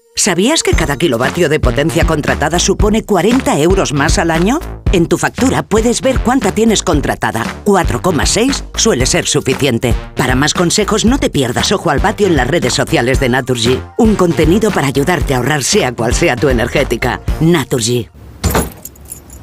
¿Sabías 0.15 0.61
que 0.61 0.71
cada 0.73 0.97
kilovatio 0.97 1.49
de 1.49 1.59
potencia 1.59 2.05
contratada 2.05 2.59
supone 2.59 3.03
40 3.03 3.59
euros 3.59 3.93
más 3.93 4.19
al 4.19 4.29
año? 4.29 4.59
En 4.91 5.07
tu 5.07 5.17
factura 5.17 5.63
puedes 5.63 6.01
ver 6.01 6.19
cuánta 6.19 6.51
tienes 6.51 6.83
contratada. 6.83 7.43
4,6 7.65 8.63
suele 8.75 9.05
ser 9.05 9.25
suficiente. 9.25 9.95
Para 10.15 10.35
más 10.35 10.53
consejos 10.53 11.05
no 11.05 11.17
te 11.17 11.29
pierdas 11.29 11.71
Ojo 11.71 11.89
al 11.89 11.99
Vatio 11.99 12.27
en 12.27 12.35
las 12.35 12.47
redes 12.47 12.73
sociales 12.73 13.19
de 13.19 13.29
Naturgy. 13.29 13.79
Un 13.97 14.15
contenido 14.15 14.69
para 14.69 14.87
ayudarte 14.87 15.33
a 15.33 15.37
ahorrar 15.37 15.63
sea 15.63 15.93
cual 15.93 16.13
sea 16.13 16.35
tu 16.35 16.49
energética. 16.49 17.21
Naturgy. 17.39 18.09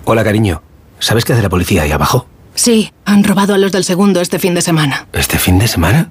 Hola 0.04 0.22
cariño. 0.22 0.62
¿Sabes 1.00 1.24
qué 1.24 1.32
hace 1.32 1.42
la 1.42 1.48
policía 1.48 1.82
ahí 1.82 1.92
abajo? 1.92 2.26
Sí, 2.54 2.92
han 3.04 3.24
robado 3.24 3.54
a 3.54 3.58
los 3.58 3.72
del 3.72 3.84
segundo 3.84 4.20
este 4.20 4.38
fin 4.38 4.54
de 4.54 4.62
semana. 4.62 5.06
¿Este 5.12 5.38
fin 5.38 5.58
de 5.58 5.68
semana? 5.68 6.10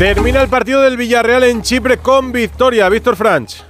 Termina 0.00 0.40
el 0.40 0.48
partido 0.48 0.80
del 0.80 0.96
Villarreal 0.96 1.44
en 1.44 1.60
Chipre 1.60 1.98
con 1.98 2.32
victoria. 2.32 2.88
Víctor 2.88 3.16
Franch. 3.16 3.69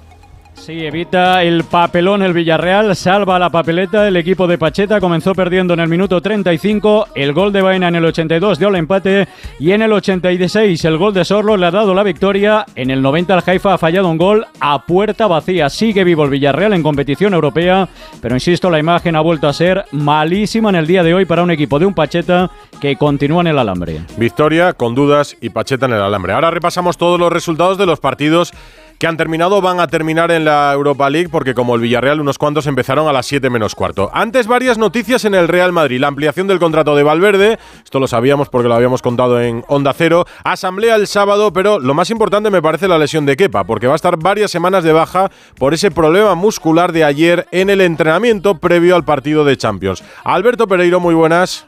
Sí, 0.60 0.84
evita 0.84 1.42
el 1.42 1.64
papelón 1.64 2.22
el 2.22 2.34
Villarreal, 2.34 2.94
salva 2.94 3.38
la 3.38 3.48
papeleta. 3.48 4.06
El 4.06 4.18
equipo 4.18 4.46
de 4.46 4.58
Pacheta 4.58 5.00
comenzó 5.00 5.34
perdiendo 5.34 5.72
en 5.72 5.80
el 5.80 5.88
minuto 5.88 6.20
35. 6.20 7.08
El 7.14 7.32
gol 7.32 7.50
de 7.50 7.62
Baena 7.62 7.88
en 7.88 7.94
el 7.94 8.04
82 8.04 8.58
dio 8.58 8.68
el 8.68 8.76
empate. 8.76 9.26
Y 9.58 9.72
en 9.72 9.80
el 9.80 9.90
86 9.90 10.84
el 10.84 10.98
gol 10.98 11.14
de 11.14 11.24
Sorlo 11.24 11.56
le 11.56 11.64
ha 11.64 11.70
dado 11.70 11.94
la 11.94 12.02
victoria. 12.02 12.66
En 12.74 12.90
el 12.90 13.00
90 13.00 13.34
el 13.36 13.42
Haifa 13.44 13.72
ha 13.72 13.78
fallado 13.78 14.10
un 14.10 14.18
gol 14.18 14.46
a 14.60 14.84
puerta 14.84 15.26
vacía. 15.26 15.70
Sigue 15.70 16.04
vivo 16.04 16.24
el 16.24 16.30
Villarreal 16.30 16.74
en 16.74 16.82
competición 16.82 17.32
europea. 17.32 17.88
Pero 18.20 18.34
insisto, 18.34 18.68
la 18.68 18.78
imagen 18.78 19.16
ha 19.16 19.22
vuelto 19.22 19.48
a 19.48 19.54
ser 19.54 19.86
malísima 19.92 20.68
en 20.68 20.76
el 20.76 20.86
día 20.86 21.02
de 21.02 21.14
hoy 21.14 21.24
para 21.24 21.42
un 21.42 21.50
equipo 21.50 21.78
de 21.78 21.86
un 21.86 21.94
Pacheta 21.94 22.50
que 22.82 22.96
continúa 22.96 23.40
en 23.40 23.46
el 23.46 23.58
alambre. 23.58 24.02
Victoria 24.18 24.74
con 24.74 24.94
dudas 24.94 25.38
y 25.40 25.48
Pacheta 25.48 25.86
en 25.86 25.94
el 25.94 26.02
alambre. 26.02 26.34
Ahora 26.34 26.50
repasamos 26.50 26.98
todos 26.98 27.18
los 27.18 27.32
resultados 27.32 27.78
de 27.78 27.86
los 27.86 27.98
partidos 27.98 28.52
que 29.00 29.06
han 29.06 29.16
terminado 29.16 29.62
van 29.62 29.80
a 29.80 29.86
terminar 29.86 30.30
en 30.30 30.44
la 30.44 30.70
Europa 30.74 31.08
League 31.08 31.30
porque 31.30 31.54
como 31.54 31.74
el 31.74 31.80
Villarreal 31.80 32.20
unos 32.20 32.36
cuantos 32.36 32.66
empezaron 32.66 33.08
a 33.08 33.14
las 33.14 33.24
7 33.24 33.48
menos 33.48 33.74
cuarto. 33.74 34.10
Antes 34.12 34.46
varias 34.46 34.76
noticias 34.76 35.24
en 35.24 35.34
el 35.34 35.48
Real 35.48 35.72
Madrid. 35.72 35.98
La 35.98 36.08
ampliación 36.08 36.46
del 36.46 36.58
contrato 36.58 36.94
de 36.94 37.02
Valverde, 37.02 37.58
esto 37.82 37.98
lo 37.98 38.06
sabíamos 38.06 38.50
porque 38.50 38.68
lo 38.68 38.74
habíamos 38.74 39.00
contado 39.00 39.40
en 39.40 39.64
Onda 39.68 39.94
Cero. 39.94 40.26
Asamblea 40.44 40.96
el 40.96 41.06
sábado, 41.06 41.50
pero 41.50 41.78
lo 41.78 41.94
más 41.94 42.10
importante 42.10 42.50
me 42.50 42.60
parece 42.60 42.88
la 42.88 42.98
lesión 42.98 43.24
de 43.24 43.38
Kepa 43.38 43.64
porque 43.64 43.86
va 43.86 43.94
a 43.94 43.96
estar 43.96 44.18
varias 44.18 44.50
semanas 44.50 44.84
de 44.84 44.92
baja 44.92 45.30
por 45.56 45.72
ese 45.72 45.90
problema 45.90 46.34
muscular 46.34 46.92
de 46.92 47.02
ayer 47.02 47.46
en 47.52 47.70
el 47.70 47.80
entrenamiento 47.80 48.58
previo 48.58 48.96
al 48.96 49.04
partido 49.06 49.46
de 49.46 49.56
Champions. 49.56 50.04
Alberto 50.24 50.68
Pereiro, 50.68 51.00
muy 51.00 51.14
buenas. 51.14 51.64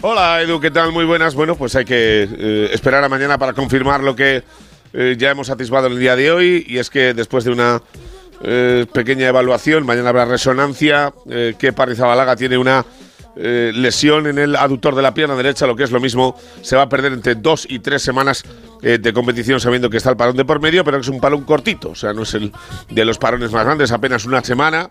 Hola 0.00 0.40
Edu, 0.42 0.60
¿qué 0.60 0.70
tal? 0.70 0.92
Muy 0.92 1.04
buenas. 1.04 1.34
Bueno, 1.34 1.56
pues 1.56 1.74
hay 1.74 1.84
que 1.84 2.28
eh, 2.30 2.70
esperar 2.72 3.02
a 3.02 3.08
mañana 3.08 3.36
para 3.36 3.52
confirmar 3.52 4.00
lo 4.04 4.14
que 4.14 4.44
eh, 4.92 5.16
ya 5.18 5.30
hemos 5.30 5.50
atisbado 5.50 5.86
en 5.86 5.94
el 5.94 6.00
día 6.00 6.16
de 6.16 6.30
hoy 6.30 6.64
y 6.66 6.78
es 6.78 6.90
que 6.90 7.14
después 7.14 7.44
de 7.44 7.50
una 7.50 7.82
eh, 8.42 8.86
pequeña 8.92 9.28
evaluación, 9.28 9.84
mañana 9.84 10.10
habrá 10.10 10.24
resonancia, 10.24 11.12
eh, 11.28 11.54
que 11.58 11.72
Parrizabalaga 11.72 12.36
tiene 12.36 12.58
una 12.58 12.84
lesión 13.40 14.26
en 14.26 14.36
el 14.36 14.56
aductor 14.56 14.96
de 14.96 15.02
la 15.02 15.14
pierna 15.14 15.36
derecha, 15.36 15.64
lo 15.64 15.76
que 15.76 15.84
es 15.84 15.92
lo 15.92 16.00
mismo, 16.00 16.36
se 16.60 16.74
va 16.74 16.82
a 16.82 16.88
perder 16.88 17.12
entre 17.12 17.36
dos 17.36 17.68
y 17.70 17.78
tres 17.78 18.02
semanas 18.02 18.42
de 18.82 19.12
competición 19.12 19.60
sabiendo 19.60 19.88
que 19.88 19.98
está 19.98 20.10
el 20.10 20.16
parón 20.16 20.36
de 20.36 20.44
por 20.44 20.58
medio, 20.58 20.82
pero 20.82 20.98
es 20.98 21.06
un 21.06 21.20
parón 21.20 21.44
cortito, 21.44 21.90
o 21.90 21.94
sea, 21.94 22.12
no 22.12 22.24
es 22.24 22.34
el 22.34 22.50
de 22.90 23.04
los 23.04 23.16
parones 23.16 23.52
más 23.52 23.64
grandes, 23.64 23.92
apenas 23.92 24.24
una 24.24 24.42
semana 24.42 24.90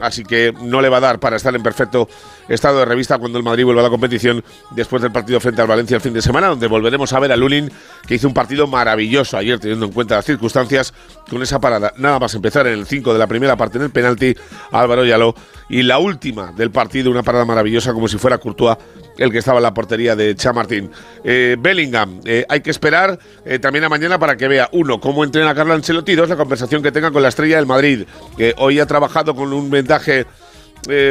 así 0.00 0.24
que 0.24 0.52
no 0.62 0.80
le 0.80 0.88
va 0.88 0.98
a 0.98 1.00
dar 1.00 1.20
para 1.20 1.36
estar 1.36 1.54
en 1.54 1.62
perfecto 1.62 2.08
estado 2.48 2.80
de 2.80 2.84
revista 2.84 3.18
cuando 3.18 3.38
el 3.38 3.44
Madrid 3.44 3.64
vuelva 3.64 3.80
a 3.80 3.84
la 3.84 3.90
competición 3.90 4.44
después 4.70 5.02
del 5.02 5.12
partido 5.12 5.40
frente 5.40 5.62
al 5.62 5.68
Valencia 5.68 5.94
el 5.94 6.00
fin 6.00 6.12
de 6.12 6.22
semana, 6.22 6.48
donde 6.48 6.66
volveremos 6.66 7.12
a 7.12 7.20
ver 7.20 7.32
a 7.32 7.36
Lunin, 7.36 7.70
que 8.06 8.14
hizo 8.14 8.28
un 8.28 8.34
partido 8.34 8.66
maravilloso 8.66 9.36
ayer, 9.36 9.58
teniendo 9.58 9.86
en 9.86 9.92
cuenta 9.92 10.16
las 10.16 10.24
circunstancias, 10.24 10.92
con 11.28 11.42
esa 11.42 11.60
parada. 11.60 11.92
Nada 11.96 12.18
más 12.18 12.34
empezar 12.34 12.66
en 12.66 12.74
el 12.74 12.86
5 12.86 13.12
de 13.12 13.18
la 13.18 13.26
primera 13.26 13.56
parte 13.56 13.78
en 13.78 13.84
el 13.84 13.90
penalti, 13.90 14.34
Álvaro 14.72 15.04
Yaló, 15.04 15.34
y 15.68 15.82
la 15.82 15.98
última 15.98 16.52
del 16.52 16.70
partido, 16.70 17.10
una 17.10 17.22
parada 17.22 17.44
maravillosa, 17.44 17.92
como 17.92 18.08
si 18.08 18.18
fuera 18.18 18.38
Courtois 18.38 18.76
el 19.16 19.30
que 19.30 19.38
estaba 19.38 19.58
en 19.58 19.62
la 19.62 19.74
portería 19.74 20.16
de 20.16 20.34
Chamartín. 20.34 20.90
Eh, 21.22 21.56
Bellingham, 21.58 22.20
eh, 22.24 22.44
hay 22.48 22.60
que 22.60 22.70
esperar 22.70 23.18
eh, 23.44 23.58
también 23.58 23.84
a 23.84 23.88
mañana 23.88 24.18
para 24.18 24.36
que 24.36 24.48
vea, 24.48 24.68
uno, 24.72 25.00
cómo 25.00 25.24
entrena 25.24 25.54
Carlo 25.54 25.74
Ancelotti, 25.74 26.14
dos, 26.14 26.28
la 26.28 26.36
conversación 26.36 26.82
que 26.82 26.92
tenga 26.92 27.10
con 27.10 27.22
la 27.22 27.28
estrella 27.28 27.56
del 27.56 27.66
Madrid. 27.66 28.04
que 28.36 28.54
hoy 28.58 28.80
ha 28.80 28.86
trabajado 28.86 29.34
con 29.34 29.52
un 29.52 29.70
vendaje 29.70 30.26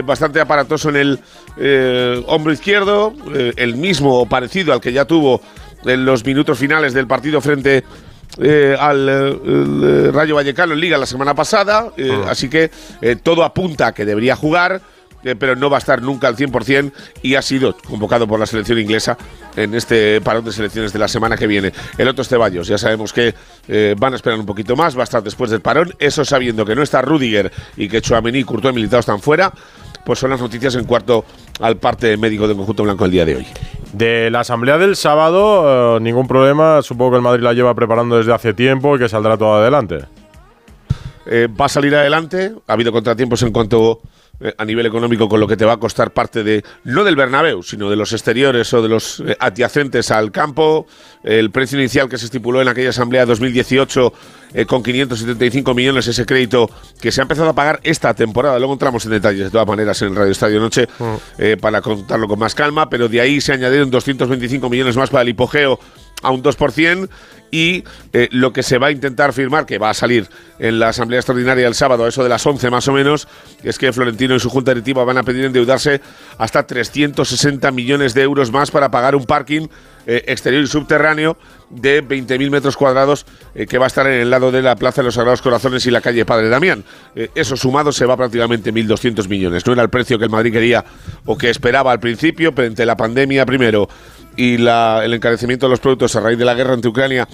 bastante 0.05 0.39
aparatoso 0.39 0.89
en 0.89 0.97
el 0.97 2.23
hombro 2.27 2.53
izquierdo, 2.53 3.11
el 3.33 3.75
mismo 3.75 4.19
o 4.19 4.27
parecido 4.27 4.71
al 4.71 4.79
que 4.79 4.93
ya 4.93 5.05
tuvo 5.05 5.41
en 5.83 6.05
los 6.05 6.23
minutos 6.23 6.59
finales 6.59 6.93
del 6.93 7.07
partido 7.07 7.41
frente 7.41 7.83
al 8.79 10.13
Rayo 10.13 10.35
Vallecano 10.35 10.73
en 10.73 10.79
Liga 10.79 10.97
la 10.97 11.05
semana 11.05 11.33
pasada. 11.35 11.91
Ah. 11.97 12.25
Así 12.29 12.49
que 12.49 12.71
todo 13.21 13.43
apunta 13.43 13.87
a 13.87 13.93
que 13.93 14.05
debería 14.05 14.35
jugar. 14.35 14.81
Eh, 15.23 15.35
pero 15.35 15.55
no 15.55 15.69
va 15.69 15.77
a 15.77 15.79
estar 15.79 16.01
nunca 16.01 16.27
al 16.27 16.35
100% 16.35 16.91
y 17.21 17.35
ha 17.35 17.41
sido 17.41 17.77
convocado 17.77 18.27
por 18.27 18.39
la 18.39 18.45
selección 18.45 18.79
inglesa 18.79 19.17
en 19.55 19.73
este 19.73 20.19
parón 20.21 20.43
de 20.43 20.51
selecciones 20.51 20.91
de 20.91 20.99
la 20.99 21.07
semana 21.07 21.37
que 21.37 21.47
viene. 21.47 21.71
El 21.97 22.07
otro 22.09 22.23
es 22.23 22.27
Ceballos, 22.27 22.67
ya 22.67 22.77
sabemos 22.77 23.13
que 23.13 23.33
eh, 23.67 23.95
van 23.97 24.13
a 24.13 24.15
esperar 24.17 24.37
un 24.37 24.45
poquito 24.45 24.75
más, 24.75 24.97
va 24.97 25.01
a 25.01 25.05
estar 25.05 25.23
después 25.23 25.49
del 25.49 25.61
parón, 25.61 25.93
eso 25.99 26.25
sabiendo 26.25 26.65
que 26.65 26.75
no 26.75 26.83
está 26.83 27.01
Rudiger 27.01 27.51
y 27.77 27.87
que 27.87 28.01
Chouameni 28.01 28.39
y 28.39 28.43
Courtois 28.43 28.75
militados 28.75 29.03
están 29.03 29.21
fuera. 29.21 29.53
Pues 30.05 30.19
son 30.19 30.29
las 30.29 30.41
noticias 30.41 30.75
en 30.75 30.85
cuarto 30.85 31.25
al 31.59 31.77
parte 31.77 32.17
médico 32.17 32.47
del 32.47 32.57
conjunto 32.57 32.83
blanco 32.83 33.05
el 33.05 33.11
día 33.11 33.25
de 33.25 33.37
hoy. 33.37 33.47
De 33.93 34.31
la 34.31 34.39
asamblea 34.39 34.77
del 34.77 34.95
sábado, 34.95 35.97
eh, 35.97 35.99
ningún 36.01 36.27
problema. 36.27 36.81
Supongo 36.81 37.11
que 37.11 37.17
el 37.17 37.21
Madrid 37.21 37.43
la 37.43 37.53
lleva 37.53 37.73
preparando 37.75 38.17
desde 38.17 38.33
hace 38.33 38.53
tiempo 38.53 38.95
y 38.95 38.99
que 38.99 39.07
saldrá 39.07 39.37
todo 39.37 39.55
adelante. 39.55 40.05
Eh, 41.25 41.47
va 41.47 41.65
a 41.65 41.69
salir 41.69 41.95
adelante. 41.95 42.53
Ha 42.67 42.73
habido 42.73 42.91
contratiempos 42.91 43.43
en 43.43 43.51
cuanto 43.51 44.01
eh, 44.39 44.53
a 44.57 44.65
nivel 44.65 44.87
económico 44.87 45.29
con 45.29 45.39
lo 45.39 45.47
que 45.47 45.55
te 45.55 45.63
va 45.63 45.73
a 45.73 45.77
costar 45.77 46.11
parte 46.11 46.43
de, 46.43 46.63
no 46.83 47.03
del 47.03 47.15
Bernabéu, 47.15 47.61
sino 47.61 47.89
de 47.89 47.95
los 47.95 48.11
exteriores 48.13 48.73
o 48.73 48.81
de 48.81 48.89
los 48.89 49.23
adyacentes 49.39 50.09
al 50.09 50.31
campo. 50.31 50.87
El 51.23 51.51
precio 51.51 51.79
inicial 51.79 52.09
que 52.09 52.17
se 52.17 52.25
estipuló 52.25 52.61
en 52.61 52.67
aquella 52.67 52.89
asamblea 52.89 53.25
2018 53.27 54.11
con 54.67 54.83
575 54.83 55.73
millones, 55.73 56.07
ese 56.07 56.25
crédito 56.25 56.69
que 57.01 57.11
se 57.11 57.21
ha 57.21 57.23
empezado 57.23 57.49
a 57.49 57.53
pagar 57.53 57.79
esta 57.83 58.13
temporada. 58.13 58.57
Luego 58.59 58.73
entramos 58.73 59.05
en 59.05 59.11
detalles 59.11 59.45
de 59.45 59.49
todas 59.49 59.67
maneras 59.67 60.01
en 60.01 60.15
Radio 60.15 60.31
Estadio 60.31 60.59
Noche 60.59 60.87
para 61.59 61.81
contarlo 61.81 62.27
con 62.27 62.39
más 62.39 62.53
calma, 62.55 62.89
pero 62.89 63.07
de 63.07 63.21
ahí 63.21 63.41
se 63.41 63.53
añadieron 63.53 63.89
225 63.89 64.69
millones 64.69 64.95
más 64.95 65.09
para 65.09 65.23
el 65.23 65.29
hipogeo 65.29 65.79
a 66.23 66.31
un 66.31 66.41
2% 66.41 67.09
y 67.51 67.83
eh, 68.13 68.29
lo 68.31 68.51
que 68.51 68.63
se 68.63 68.79
va 68.79 68.87
a 68.87 68.91
intentar 68.91 69.31
firmar, 69.31 69.67
que 69.67 69.77
va 69.77 69.91
a 69.91 69.93
salir 69.93 70.27
en 70.57 70.79
la 70.79 70.89
Asamblea 70.89 71.19
Extraordinaria 71.19 71.67
el 71.67 71.75
sábado, 71.75 72.05
a 72.05 72.09
eso 72.09 72.23
de 72.23 72.29
las 72.29 72.43
11 72.43 72.71
más 72.71 72.87
o 72.87 72.93
menos, 72.93 73.27
es 73.61 73.77
que 73.77 73.93
Florentino 73.93 74.33
y 74.33 74.39
su 74.39 74.49
Junta 74.49 74.71
Directiva 74.71 75.03
van 75.03 75.19
a 75.19 75.23
pedir 75.23 75.45
endeudarse 75.45 76.01
hasta 76.39 76.65
360 76.65 77.69
millones 77.71 78.15
de 78.15 78.23
euros 78.23 78.51
más 78.51 78.71
para 78.71 78.89
pagar 78.89 79.15
un 79.15 79.25
parking 79.25 79.67
eh, 80.05 80.23
exterior 80.27 80.63
y 80.63 80.67
subterráneo 80.67 81.37
de 81.69 82.03
20.000 82.03 82.49
metros 82.49 82.77
cuadrados 82.77 83.25
eh, 83.55 83.65
que 83.65 83.77
va 83.77 83.85
a 83.85 83.87
estar 83.87 84.05
en 84.07 84.21
el 84.21 84.29
lado 84.29 84.51
de 84.51 84.61
la 84.61 84.75
Plaza 84.75 85.01
de 85.01 85.05
los 85.05 85.15
Sagrados 85.15 85.41
Corazones 85.41 85.85
y 85.85 85.91
la 85.91 86.01
calle 86.01 86.25
Padre 86.25 86.49
Damián. 86.49 86.83
eso 87.35 87.57
sumado 87.57 87.91
se 87.91 88.05
va 88.05 88.17
prácticamente 88.17 88.73
1.200 88.73 89.27
millones. 89.27 89.65
No 89.65 89.73
era 89.73 89.81
el 89.81 89.89
precio 89.89 90.17
que 90.17 90.25
el 90.25 90.31
Madrid 90.31 90.51
quería 90.51 90.83
o 91.25 91.37
que 91.37 91.49
esperaba 91.49 91.91
al 91.91 91.99
principio, 91.99 92.53
pero 92.53 92.67
entre 92.67 92.85
la 92.85 92.97
pandemia 92.97 93.45
primero 93.45 93.87
y 94.35 94.57
la, 94.57 95.01
el 95.03 95.13
encarecimiento 95.13 95.67
de 95.67 95.71
los 95.71 95.79
productos 95.79 96.15
a 96.15 96.19
raíz 96.19 96.37
de 96.37 96.45
la 96.45 96.53
guerra 96.53 96.73
entre 96.73 96.89
Ucrania 96.89 97.27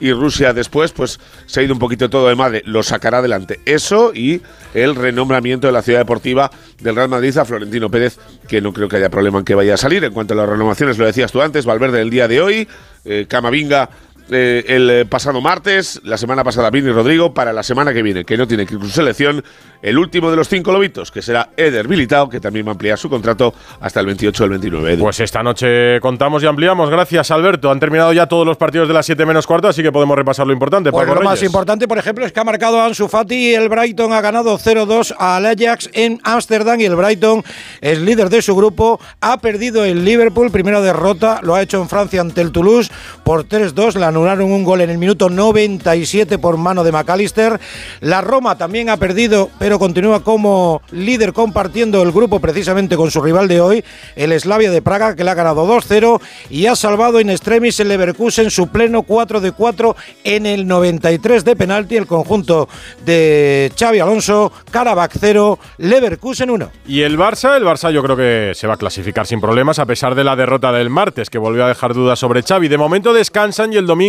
y 0.00 0.12
Rusia 0.12 0.52
después, 0.52 0.92
pues 0.92 1.20
se 1.46 1.60
ha 1.60 1.62
ido 1.62 1.72
un 1.72 1.78
poquito 1.78 2.10
todo 2.10 2.28
de 2.28 2.34
madre. 2.34 2.62
Lo 2.66 2.82
sacará 2.82 3.18
adelante. 3.18 3.60
Eso 3.64 4.12
y 4.12 4.42
el 4.74 4.94
renombramiento 4.96 5.66
de 5.68 5.72
la 5.72 5.82
ciudad 5.82 6.00
deportiva 6.00 6.50
del 6.80 6.96
Real 6.96 7.08
Madrid 7.08 7.36
a 7.38 7.44
Florentino 7.44 7.90
Pérez, 7.90 8.18
que 8.48 8.60
no 8.60 8.72
creo 8.72 8.88
que 8.88 8.96
haya 8.96 9.08
problema 9.08 9.38
en 9.38 9.44
que 9.44 9.54
vaya 9.54 9.74
a 9.74 9.78
salir. 9.78 10.02
En 10.04 10.12
cuanto 10.12 10.34
a 10.34 10.36
las 10.36 10.48
renovaciones, 10.48 10.98
lo 10.98 11.06
decías 11.06 11.30
tú 11.30 11.40
antes, 11.40 11.64
Valverde 11.64 12.00
el 12.00 12.10
día 12.10 12.26
de 12.26 12.40
hoy, 12.40 12.68
eh, 13.04 13.26
Camavinga 13.28 13.90
eh, 14.30 14.64
el 14.68 14.90
eh, 14.90 15.04
pasado 15.04 15.40
martes, 15.40 16.00
la 16.04 16.16
semana 16.16 16.42
pasada 16.44 16.70
Vini 16.70 16.90
Rodrigo, 16.90 17.34
para 17.34 17.52
la 17.52 17.62
semana 17.62 17.92
que 17.92 18.02
viene, 18.02 18.24
que 18.24 18.36
no 18.36 18.46
tiene 18.46 18.64
que 18.66 18.74
ir 18.74 18.80
con 18.80 18.88
su 18.88 18.94
selección, 18.94 19.44
el 19.82 19.98
último 19.98 20.30
de 20.30 20.36
los 20.36 20.48
cinco 20.48 20.72
lobitos, 20.72 21.10
que 21.10 21.20
será 21.20 21.50
Eder 21.56 21.88
Militao, 21.88 22.28
que 22.30 22.40
también 22.40 22.64
va 22.64 22.70
a 22.70 22.72
ampliar 22.72 22.98
su 22.98 23.10
contrato 23.10 23.52
hasta 23.80 24.00
el 24.00 24.06
28 24.06 24.44
del 24.44 24.50
29. 24.50 24.96
Pues 24.96 25.20
esta 25.20 25.42
noche 25.42 26.00
contamos 26.00 26.42
y 26.42 26.46
ampliamos. 26.46 26.88
Gracias, 26.88 27.30
Alberto. 27.30 27.70
Han 27.70 27.80
terminado 27.80 28.14
ya 28.14 28.26
todos 28.26 28.46
los 28.46 28.56
partidos 28.56 28.88
de 28.88 28.94
las 28.94 29.04
7 29.04 29.26
menos 29.26 29.46
cuarto, 29.46 29.68
así 29.68 29.82
que 29.82 29.92
podemos 29.92 30.16
repasar 30.16 30.46
lo 30.46 30.54
importante. 30.54 30.90
Pues 30.90 31.06
lo 31.06 31.20
más 31.20 31.42
importante, 31.42 31.86
por 31.86 31.98
ejemplo, 31.98 32.24
es 32.24 32.32
que 32.32 32.40
ha 32.40 32.44
marcado 32.44 32.80
Ansu 32.80 33.08
Fati 33.08 33.34
y 33.34 33.54
el 33.54 33.68
Brighton 33.68 34.14
ha 34.14 34.22
ganado 34.22 34.58
0-2 34.58 35.14
al 35.18 35.44
Ajax 35.44 35.90
en 35.92 36.18
Ámsterdam 36.24 36.80
y 36.80 36.86
el 36.86 36.96
Brighton 36.96 37.44
es 37.82 37.98
líder 37.98 38.30
de 38.30 38.40
su 38.40 38.56
grupo. 38.56 38.98
Ha 39.20 39.38
perdido 39.38 39.84
el 39.84 40.02
Liverpool, 40.02 40.50
primera 40.50 40.80
derrota, 40.80 41.40
lo 41.42 41.54
ha 41.54 41.60
hecho 41.60 41.82
en 41.82 41.90
Francia 41.90 42.22
ante 42.22 42.40
el 42.40 42.52
Toulouse 42.52 42.90
por 43.22 43.46
3-2. 43.46 43.96
Le 43.96 44.13
anularon 44.14 44.52
un 44.52 44.62
gol 44.62 44.80
en 44.80 44.90
el 44.90 44.98
minuto 44.98 45.28
97 45.28 46.38
por 46.38 46.56
mano 46.56 46.84
de 46.84 46.92
McAllister. 46.92 47.58
La 48.00 48.20
Roma 48.20 48.56
también 48.56 48.88
ha 48.88 48.96
perdido, 48.96 49.50
pero 49.58 49.80
continúa 49.80 50.22
como 50.22 50.82
líder 50.92 51.32
compartiendo 51.32 52.00
el 52.00 52.12
grupo 52.12 52.38
precisamente 52.38 52.96
con 52.96 53.10
su 53.10 53.20
rival 53.20 53.48
de 53.48 53.60
hoy, 53.60 53.84
el 54.14 54.38
Slavia 54.38 54.70
de 54.70 54.82
Praga, 54.82 55.16
que 55.16 55.24
le 55.24 55.30
ha 55.32 55.34
ganado 55.34 55.66
2-0 55.66 56.20
y 56.48 56.66
ha 56.66 56.76
salvado 56.76 57.20
in 57.20 57.28
extremis 57.28 57.80
el 57.80 57.88
Leverkusen 57.88 58.52
su 58.52 58.68
pleno 58.68 59.02
4 59.02 59.40
de 59.40 59.50
4 59.50 59.96
en 60.22 60.46
el 60.46 60.68
93 60.68 61.44
de 61.44 61.56
penalti. 61.56 61.96
El 61.96 62.06
conjunto 62.06 62.68
de 63.04 63.72
Xavi 63.76 63.98
Alonso, 63.98 64.52
Karabakh 64.70 65.16
0, 65.18 65.58
Leverkusen 65.78 66.50
1. 66.50 66.70
Y 66.86 67.02
el 67.02 67.18
Barça, 67.18 67.56
el 67.56 67.64
Barça 67.64 67.90
yo 67.90 68.00
creo 68.02 68.16
que 68.16 68.52
se 68.54 68.68
va 68.68 68.74
a 68.74 68.76
clasificar 68.76 69.26
sin 69.26 69.40
problemas 69.40 69.80
a 69.80 69.86
pesar 69.86 70.14
de 70.14 70.22
la 70.22 70.36
derrota 70.36 70.70
del 70.70 70.88
martes, 70.88 71.30
que 71.30 71.38
volvió 71.38 71.64
a 71.64 71.68
dejar 71.68 71.94
dudas 71.94 72.20
sobre 72.20 72.44
Xavi. 72.44 72.68
De 72.68 72.78
momento 72.78 73.12
descansan 73.12 73.72
y 73.72 73.76
el 73.76 73.86
domingo 73.86 74.03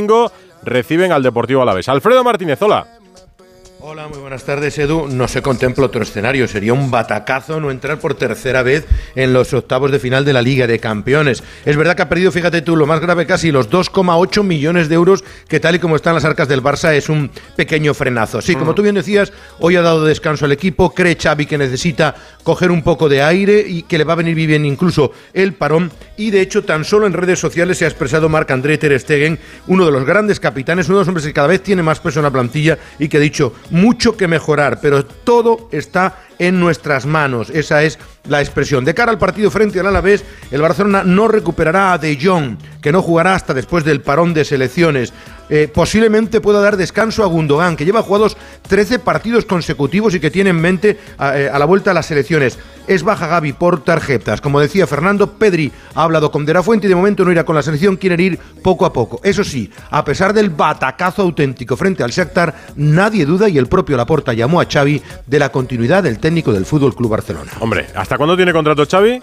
reciben 0.63 1.11
al 1.11 1.23
Deportivo 1.23 1.61
Alavés. 1.61 1.89
Alfredo 1.89 2.23
Martínez, 2.23 2.61
hola. 2.61 2.94
Hola, 3.87 4.07
muy 4.07 4.17
buenas 4.17 4.43
tardes, 4.43 4.79
Edu. 4.79 5.07
No 5.07 5.27
se 5.27 5.43
contempla 5.43 5.85
otro 5.85 6.01
escenario. 6.01 6.47
Sería 6.47 6.73
un 6.73 6.89
batacazo 6.89 7.59
no 7.59 7.69
entrar 7.69 7.99
por 7.99 8.15
tercera 8.15 8.63
vez 8.63 8.87
en 9.13 9.31
los 9.31 9.53
octavos 9.53 9.91
de 9.91 9.99
final 9.99 10.25
de 10.25 10.33
la 10.33 10.41
Liga 10.41 10.65
de 10.65 10.79
Campeones. 10.79 11.43
Es 11.65 11.77
verdad 11.77 11.95
que 11.95 12.01
ha 12.01 12.09
perdido, 12.09 12.31
fíjate 12.31 12.63
tú, 12.63 12.75
lo 12.75 12.87
más 12.87 12.99
grave 12.99 13.27
casi, 13.27 13.51
los 13.51 13.69
2,8 13.69 14.41
millones 14.41 14.89
de 14.89 14.95
euros, 14.95 15.23
que 15.47 15.59
tal 15.59 15.75
y 15.75 15.79
como 15.79 15.97
están 15.97 16.15
las 16.15 16.25
arcas 16.25 16.47
del 16.47 16.63
Barça 16.63 16.95
es 16.95 17.09
un 17.09 17.29
pequeño 17.55 17.93
frenazo. 17.93 18.41
Sí, 18.41 18.55
como 18.55 18.71
mm. 18.71 18.75
tú 18.75 18.81
bien 18.81 18.95
decías, 18.95 19.31
hoy 19.59 19.75
ha 19.75 19.83
dado 19.83 20.03
descanso 20.03 20.45
al 20.45 20.51
equipo. 20.51 20.91
Cree 20.91 21.15
Xavi 21.15 21.45
que 21.45 21.59
necesita 21.59 22.15
coger 22.41 22.71
un 22.71 22.81
poco 22.81 23.07
de 23.07 23.21
aire 23.21 23.65
y 23.67 23.83
que 23.83 23.99
le 23.99 24.03
va 24.03 24.13
a 24.13 24.15
venir 24.15 24.33
bien 24.33 24.65
incluso 24.65 25.11
el 25.31 25.53
parón. 25.53 25.91
Y 26.17 26.31
de 26.31 26.41
hecho, 26.41 26.63
tan 26.63 26.85
solo 26.85 27.05
en 27.05 27.13
redes 27.13 27.37
sociales 27.37 27.77
se 27.77 27.85
ha 27.85 27.89
expresado 27.89 28.29
Marc-André 28.29 28.79
Ter 28.79 28.99
Stegen, 28.99 29.37
uno 29.67 29.85
de 29.85 29.91
los 29.91 30.05
grandes 30.05 30.39
capitanes, 30.39 30.87
uno 30.87 30.97
de 30.97 31.01
los 31.01 31.07
hombres 31.07 31.27
que 31.27 31.33
cada 31.33 31.49
vez 31.49 31.61
tiene 31.61 31.83
más 31.83 31.99
peso 31.99 32.19
en 32.19 32.23
la 32.23 32.31
plantilla 32.31 32.79
y 32.97 33.09
que 33.09 33.17
ha 33.17 33.19
dicho 33.19 33.53
mucho 33.75 34.15
que 34.15 34.27
mejorar, 34.27 34.79
pero 34.81 35.05
todo 35.05 35.67
está 35.71 36.15
en 36.39 36.59
nuestras 36.59 37.05
manos. 37.05 37.49
Esa 37.49 37.83
es 37.83 37.99
la 38.27 38.41
expresión. 38.41 38.85
De 38.85 38.93
cara 38.93 39.11
al 39.11 39.17
partido 39.17 39.51
frente 39.51 39.79
al 39.79 39.87
Alavés, 39.87 40.23
el 40.51 40.61
Barcelona 40.61 41.03
no 41.03 41.27
recuperará 41.27 41.93
a 41.93 41.97
De 41.97 42.17
Jong, 42.21 42.57
que 42.81 42.91
no 42.91 43.01
jugará 43.01 43.35
hasta 43.35 43.53
después 43.53 43.83
del 43.83 44.01
parón 44.01 44.33
de 44.33 44.45
selecciones. 44.45 45.13
Eh, 45.49 45.69
posiblemente 45.71 46.41
pueda 46.41 46.59
dar 46.59 46.75
descanso 46.75 47.23
a 47.23 47.27
Gundogan, 47.27 47.75
que 47.75 47.85
lleva 47.85 48.01
jugados 48.01 48.35
13 48.67 48.99
partidos 48.99 49.45
consecutivos 49.45 50.15
y 50.15 50.19
que 50.19 50.31
tiene 50.31 50.49
en 50.49 50.59
mente 50.59 50.97
eh, 51.19 51.49
a, 51.51 51.59
la 51.59 51.65
vuelta 51.65 51.91
a 51.91 51.93
las 51.93 52.07
selecciones. 52.07 52.57
Es 52.87 53.03
baja 53.03 53.27
Gaby 53.27 53.53
por 53.53 53.83
tarjetas. 53.83 54.41
Como 54.41 54.59
decía 54.59 54.87
Fernando, 54.87 55.33
Pedri 55.33 55.71
ha 55.93 56.03
hablado 56.03 56.31
con 56.31 56.45
De 56.45 56.53
La 56.53 56.63
Fuente 56.63 56.87
y 56.87 56.89
de 56.89 56.95
momento 56.95 57.25
no 57.25 57.31
irá 57.31 57.43
con 57.43 57.55
la 57.55 57.63
selección, 57.63 57.97
quiere 57.97 58.21
ir 58.21 58.39
poco 58.63 58.85
a 58.85 58.93
poco. 58.93 59.19
Eso 59.23 59.43
sí, 59.43 59.71
a 59.91 60.03
pesar 60.03 60.33
del 60.33 60.49
batacazo 60.49 61.21
auténtico 61.23 61.77
frente 61.77 62.03
al 62.03 62.11
Shakhtar, 62.11 62.53
nadie 62.75 63.25
duda 63.25 63.49
y 63.49 63.57
el 63.57 63.67
propio 63.67 63.97
Laporta 63.97 64.33
llamó 64.33 64.61
a 64.61 64.65
Xavi 64.65 65.01
de 65.25 65.39
la 65.39 65.49
continuidad 65.49 66.03
del 66.03 66.19
técnico 66.19 66.53
del 66.53 66.65
Fútbol 66.65 66.95
Club 66.95 67.11
Barcelona. 67.11 67.51
Hombre, 67.59 67.87
¿hasta 67.95 68.14
cuándo 68.17 68.35
tiene 68.35 68.53
contrato 68.53 68.85
Xavi? 68.89 69.21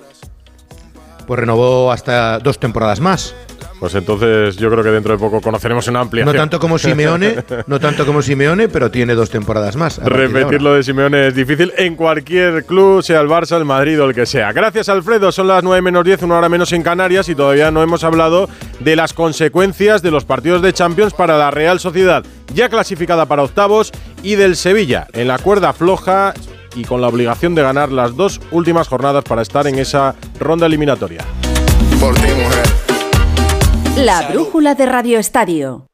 Pues 1.26 1.40
renovó 1.40 1.92
hasta 1.92 2.38
dos 2.38 2.59
temporadas 2.59 3.00
más. 3.00 3.35
Pues 3.83 3.96
entonces 3.96 4.57
yo 4.59 4.70
creo 4.70 4.85
que 4.85 4.90
dentro 4.90 5.14
de 5.14 5.18
poco 5.18 5.40
conoceremos 5.40 5.88
una 5.88 5.98
amplia. 5.98 6.24
No 6.24 6.33
tanto 6.33 6.61
como 6.61 6.78
Simeone, 6.78 7.42
no 7.66 7.81
tanto 7.81 8.07
como 8.07 8.22
Simeone, 8.22 8.68
pero 8.68 8.92
tiene 8.92 9.16
dos 9.16 9.28
temporadas 9.28 9.74
más. 9.74 9.98
Repetirlo 9.98 10.74
de, 10.74 10.85
Simeone 10.85 11.26
es 11.26 11.35
difícil 11.35 11.72
en 11.76 11.96
cualquier 11.96 12.64
club, 12.64 13.02
sea 13.02 13.20
el 13.20 13.26
Barça, 13.26 13.57
el 13.57 13.64
Madrid 13.64 14.00
o 14.00 14.05
el 14.05 14.14
que 14.14 14.24
sea. 14.24 14.52
Gracias 14.52 14.88
Alfredo, 14.88 15.33
son 15.33 15.48
las 15.48 15.64
9 15.64 15.83
menos 15.83 16.05
10, 16.05 16.22
una 16.22 16.38
hora 16.38 16.48
menos 16.48 16.72
en 16.72 16.85
Canarias 16.85 17.28
y 17.28 17.35
todavía 17.35 17.72
no 17.72 17.83
hemos 17.83 18.05
hablado 18.05 18.48
de 18.78 18.94
las 18.94 19.12
consecuencias 19.12 20.00
de 20.00 20.12
los 20.12 20.24
partidos 20.24 20.62
de 20.62 20.72
Champions 20.72 21.12
para 21.12 21.37
la 21.37 21.50
Real 21.50 21.81
Sociedad, 21.81 22.24
ya 22.55 22.68
clasificada 22.68 23.26
para 23.26 23.42
octavos, 23.42 23.90
y 24.22 24.37
del 24.37 24.55
Sevilla, 24.55 25.09
en 25.12 25.26
la 25.26 25.38
cuerda 25.38 25.72
floja 25.72 26.35
y 26.74 26.85
con 26.85 27.00
la 27.00 27.08
obligación 27.08 27.54
de 27.54 27.62
ganar 27.62 27.92
las 27.92 28.16
dos 28.16 28.40
últimas 28.50 28.88
jornadas 28.88 29.24
para 29.24 29.42
estar 29.42 29.66
en 29.66 29.78
esa 29.78 30.14
ronda 30.38 30.66
eliminatoria. 30.66 31.24
Por 32.00 32.14
ti, 32.14 32.28
mujer. 32.28 32.66
La 33.96 34.28
brújula 34.28 34.74
de 34.74 34.87
Radio 34.87 35.18
Estadio. 35.18 35.87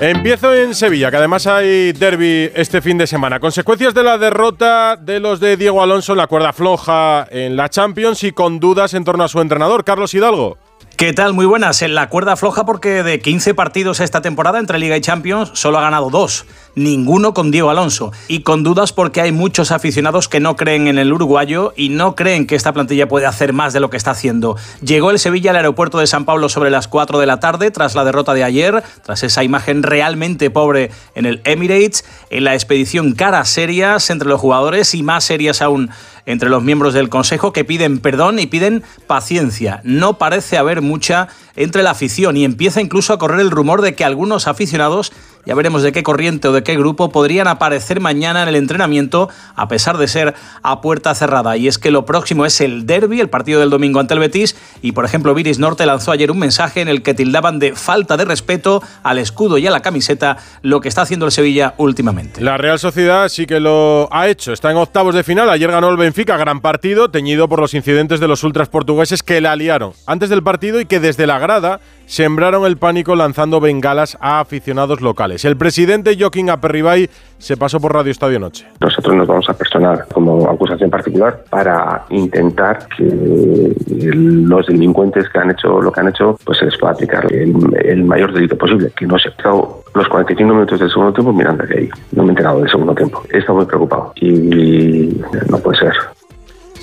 Empiezo 0.00 0.54
en 0.54 0.74
Sevilla, 0.74 1.10
que 1.10 1.16
además 1.18 1.46
hay 1.46 1.92
derby 1.92 2.50
este 2.54 2.80
fin 2.80 2.98
de 2.98 3.06
semana. 3.06 3.38
Consecuencias 3.38 3.94
de 3.94 4.02
la 4.02 4.18
derrota 4.18 4.96
de 4.96 5.20
los 5.20 5.40
de 5.40 5.56
Diego 5.56 5.82
Alonso 5.82 6.12
en 6.12 6.18
la 6.18 6.26
cuerda 6.26 6.52
floja 6.52 7.26
en 7.30 7.54
la 7.54 7.68
Champions 7.68 8.24
y 8.24 8.32
con 8.32 8.58
dudas 8.58 8.94
en 8.94 9.04
torno 9.04 9.24
a 9.24 9.28
su 9.28 9.40
entrenador, 9.40 9.84
Carlos 9.84 10.14
Hidalgo. 10.14 10.58
¿Qué 11.00 11.14
tal? 11.14 11.32
Muy 11.32 11.46
buenas. 11.46 11.80
En 11.80 11.94
la 11.94 12.10
cuerda 12.10 12.36
floja 12.36 12.66
porque 12.66 13.02
de 13.02 13.20
15 13.20 13.54
partidos 13.54 14.00
esta 14.00 14.20
temporada 14.20 14.58
entre 14.58 14.78
Liga 14.78 14.98
y 14.98 15.00
Champions 15.00 15.50
solo 15.54 15.78
ha 15.78 15.80
ganado 15.80 16.10
dos. 16.10 16.44
Ninguno 16.74 17.32
con 17.32 17.50
Diego 17.50 17.70
Alonso. 17.70 18.12
Y 18.28 18.42
con 18.42 18.62
dudas 18.62 18.92
porque 18.92 19.22
hay 19.22 19.32
muchos 19.32 19.72
aficionados 19.72 20.28
que 20.28 20.40
no 20.40 20.56
creen 20.56 20.88
en 20.88 20.98
el 20.98 21.10
uruguayo 21.10 21.72
y 21.74 21.88
no 21.88 22.14
creen 22.14 22.46
que 22.46 22.54
esta 22.54 22.74
plantilla 22.74 23.08
puede 23.08 23.24
hacer 23.24 23.54
más 23.54 23.72
de 23.72 23.80
lo 23.80 23.88
que 23.88 23.96
está 23.96 24.10
haciendo. 24.10 24.58
Llegó 24.82 25.10
el 25.10 25.18
Sevilla 25.18 25.52
al 25.52 25.56
aeropuerto 25.56 26.00
de 26.00 26.06
San 26.06 26.26
Pablo 26.26 26.50
sobre 26.50 26.68
las 26.68 26.86
4 26.86 27.18
de 27.18 27.24
la 27.24 27.40
tarde 27.40 27.70
tras 27.70 27.94
la 27.94 28.04
derrota 28.04 28.34
de 28.34 28.44
ayer, 28.44 28.82
tras 29.02 29.22
esa 29.22 29.42
imagen 29.42 29.82
realmente 29.82 30.50
pobre 30.50 30.90
en 31.14 31.24
el 31.24 31.40
Emirates, 31.44 32.04
en 32.28 32.44
la 32.44 32.52
expedición 32.52 33.12
caras 33.12 33.48
serias 33.48 34.10
entre 34.10 34.28
los 34.28 34.38
jugadores 34.38 34.94
y 34.94 35.02
más 35.02 35.24
serias 35.24 35.62
aún 35.62 35.88
entre 36.26 36.48
los 36.48 36.62
miembros 36.62 36.94
del 36.94 37.08
Consejo 37.08 37.52
que 37.52 37.64
piden 37.64 37.98
perdón 37.98 38.38
y 38.38 38.46
piden 38.46 38.82
paciencia. 39.06 39.80
No 39.84 40.18
parece 40.18 40.58
haber 40.58 40.82
mucha 40.82 41.28
entre 41.56 41.82
la 41.82 41.90
afición 41.90 42.36
y 42.36 42.44
empieza 42.44 42.80
incluso 42.80 43.12
a 43.12 43.18
correr 43.18 43.40
el 43.40 43.50
rumor 43.50 43.82
de 43.82 43.94
que 43.94 44.04
algunos 44.04 44.46
aficionados 44.48 45.12
ya 45.46 45.54
veremos 45.54 45.82
de 45.82 45.92
qué 45.92 46.02
corriente 46.02 46.48
o 46.48 46.52
de 46.52 46.62
qué 46.62 46.76
grupo, 46.76 47.10
podrían 47.10 47.48
aparecer 47.48 48.00
mañana 48.00 48.42
en 48.42 48.48
el 48.48 48.56
entrenamiento, 48.56 49.28
a 49.56 49.68
pesar 49.68 49.98
de 49.98 50.08
ser 50.08 50.34
a 50.62 50.80
puerta 50.80 51.14
cerrada. 51.14 51.56
Y 51.56 51.68
es 51.68 51.78
que 51.78 51.90
lo 51.90 52.04
próximo 52.04 52.44
es 52.46 52.60
el 52.60 52.86
derby, 52.86 53.20
el 53.20 53.30
partido 53.30 53.60
del 53.60 53.70
domingo 53.70 54.00
ante 54.00 54.14
el 54.14 54.20
Betis, 54.20 54.56
y 54.82 54.92
por 54.92 55.04
ejemplo, 55.04 55.34
Viris 55.34 55.58
Norte 55.58 55.86
lanzó 55.86 56.12
ayer 56.12 56.30
un 56.30 56.38
mensaje 56.38 56.80
en 56.80 56.88
el 56.88 57.02
que 57.02 57.14
tildaban 57.14 57.58
de 57.58 57.74
falta 57.74 58.16
de 58.16 58.24
respeto 58.24 58.82
al 59.02 59.18
escudo 59.18 59.58
y 59.58 59.66
a 59.66 59.70
la 59.70 59.80
camiseta 59.80 60.36
lo 60.62 60.80
que 60.80 60.88
está 60.88 61.02
haciendo 61.02 61.26
el 61.26 61.32
Sevilla 61.32 61.74
últimamente. 61.78 62.40
La 62.40 62.56
Real 62.56 62.78
Sociedad 62.78 63.28
sí 63.28 63.46
que 63.46 63.60
lo 63.60 64.08
ha 64.12 64.28
hecho, 64.28 64.52
está 64.52 64.70
en 64.70 64.76
octavos 64.76 65.14
de 65.14 65.24
final, 65.24 65.50
ayer 65.50 65.70
ganó 65.70 65.88
el 65.88 65.96
Benfica, 65.96 66.36
gran 66.36 66.60
partido, 66.60 67.10
teñido 67.10 67.48
por 67.48 67.60
los 67.60 67.74
incidentes 67.74 68.20
de 68.20 68.28
los 68.28 68.44
ultras 68.44 68.68
portugueses 68.68 69.22
que 69.22 69.40
la 69.40 69.56
liaron 69.56 69.92
antes 70.06 70.28
del 70.28 70.42
partido 70.42 70.80
y 70.80 70.86
que 70.86 71.00
desde 71.00 71.26
la 71.26 71.38
grada 71.38 71.80
sembraron 72.06 72.66
el 72.66 72.76
pánico 72.76 73.14
lanzando 73.14 73.60
bengalas 73.60 74.18
a 74.20 74.40
aficionados 74.40 75.00
locales. 75.00 75.29
El 75.44 75.56
presidente 75.56 76.16
Joaquín 76.18 76.50
Aperribay 76.50 77.08
se 77.38 77.56
pasó 77.56 77.80
por 77.80 77.94
Radio 77.94 78.10
Estadio 78.10 78.40
Noche. 78.40 78.66
Nosotros 78.80 79.14
nos 79.14 79.28
vamos 79.28 79.48
a 79.48 79.54
personar 79.54 80.06
como 80.12 80.48
acusación 80.50 80.90
particular 80.90 81.44
para 81.48 82.04
intentar 82.10 82.86
que 82.96 83.74
los 83.86 84.66
delincuentes 84.66 85.28
que 85.28 85.38
han 85.38 85.50
hecho 85.50 85.80
lo 85.80 85.92
que 85.92 86.00
han 86.00 86.08
hecho, 86.08 86.38
pues 86.44 86.58
se 86.58 86.66
les 86.66 86.76
pueda 86.78 86.92
aplicar 86.92 87.32
el, 87.32 88.04
mayor 88.04 88.32
delito 88.32 88.56
posible, 88.58 88.92
que 88.96 89.06
no 89.06 89.18
se 89.18 89.28
estado 89.28 89.84
los 89.94 90.08
45 90.08 90.52
minutos 90.52 90.80
del 90.80 90.90
segundo 90.90 91.12
tiempo 91.12 91.32
mirando 91.32 91.64
ahí. 91.64 91.88
No 92.12 92.24
me 92.24 92.28
he 92.28 92.32
enterado 92.32 92.60
del 92.60 92.70
segundo 92.70 92.94
tiempo. 92.94 93.22
He 93.32 93.38
estado 93.38 93.58
muy 93.58 93.66
preocupado 93.66 94.12
y 94.16 95.20
no 95.48 95.58
puede 95.58 95.78
ser 95.78 95.94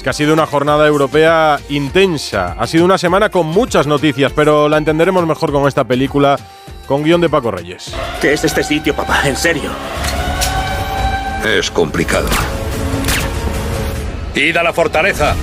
que 0.08 0.12
ha 0.12 0.14
sido 0.14 0.34
una 0.34 0.46
jornada 0.46 0.88
europea 0.88 1.60
intensa. 1.68 2.54
Ha 2.58 2.66
sido 2.66 2.86
una 2.86 2.98
semana 2.98 3.30
con 3.30 3.46
muchas 3.48 3.88
noticias, 3.88 4.32
pero 4.34 4.70
la 4.70 4.78
entenderemos 4.78 5.28
mejor 5.28 5.52
con 5.52 5.68
esta 5.68 5.84
película 5.84 6.38
con 6.88 7.04
guion 7.04 7.22
de 7.22 7.30
Paco 7.30 7.52
Reyes. 7.52 7.94
¿Qué 8.22 8.34
es 8.34 8.44
este 8.44 8.64
sitio, 8.64 8.96
papá? 8.96 9.28
¿En 9.28 9.36
serio? 9.36 9.70
Es 11.46 11.70
complicado. 11.70 12.30
¡Id 14.38 14.56
a 14.56 14.62
la 14.62 14.72
fortaleza! 14.72 15.36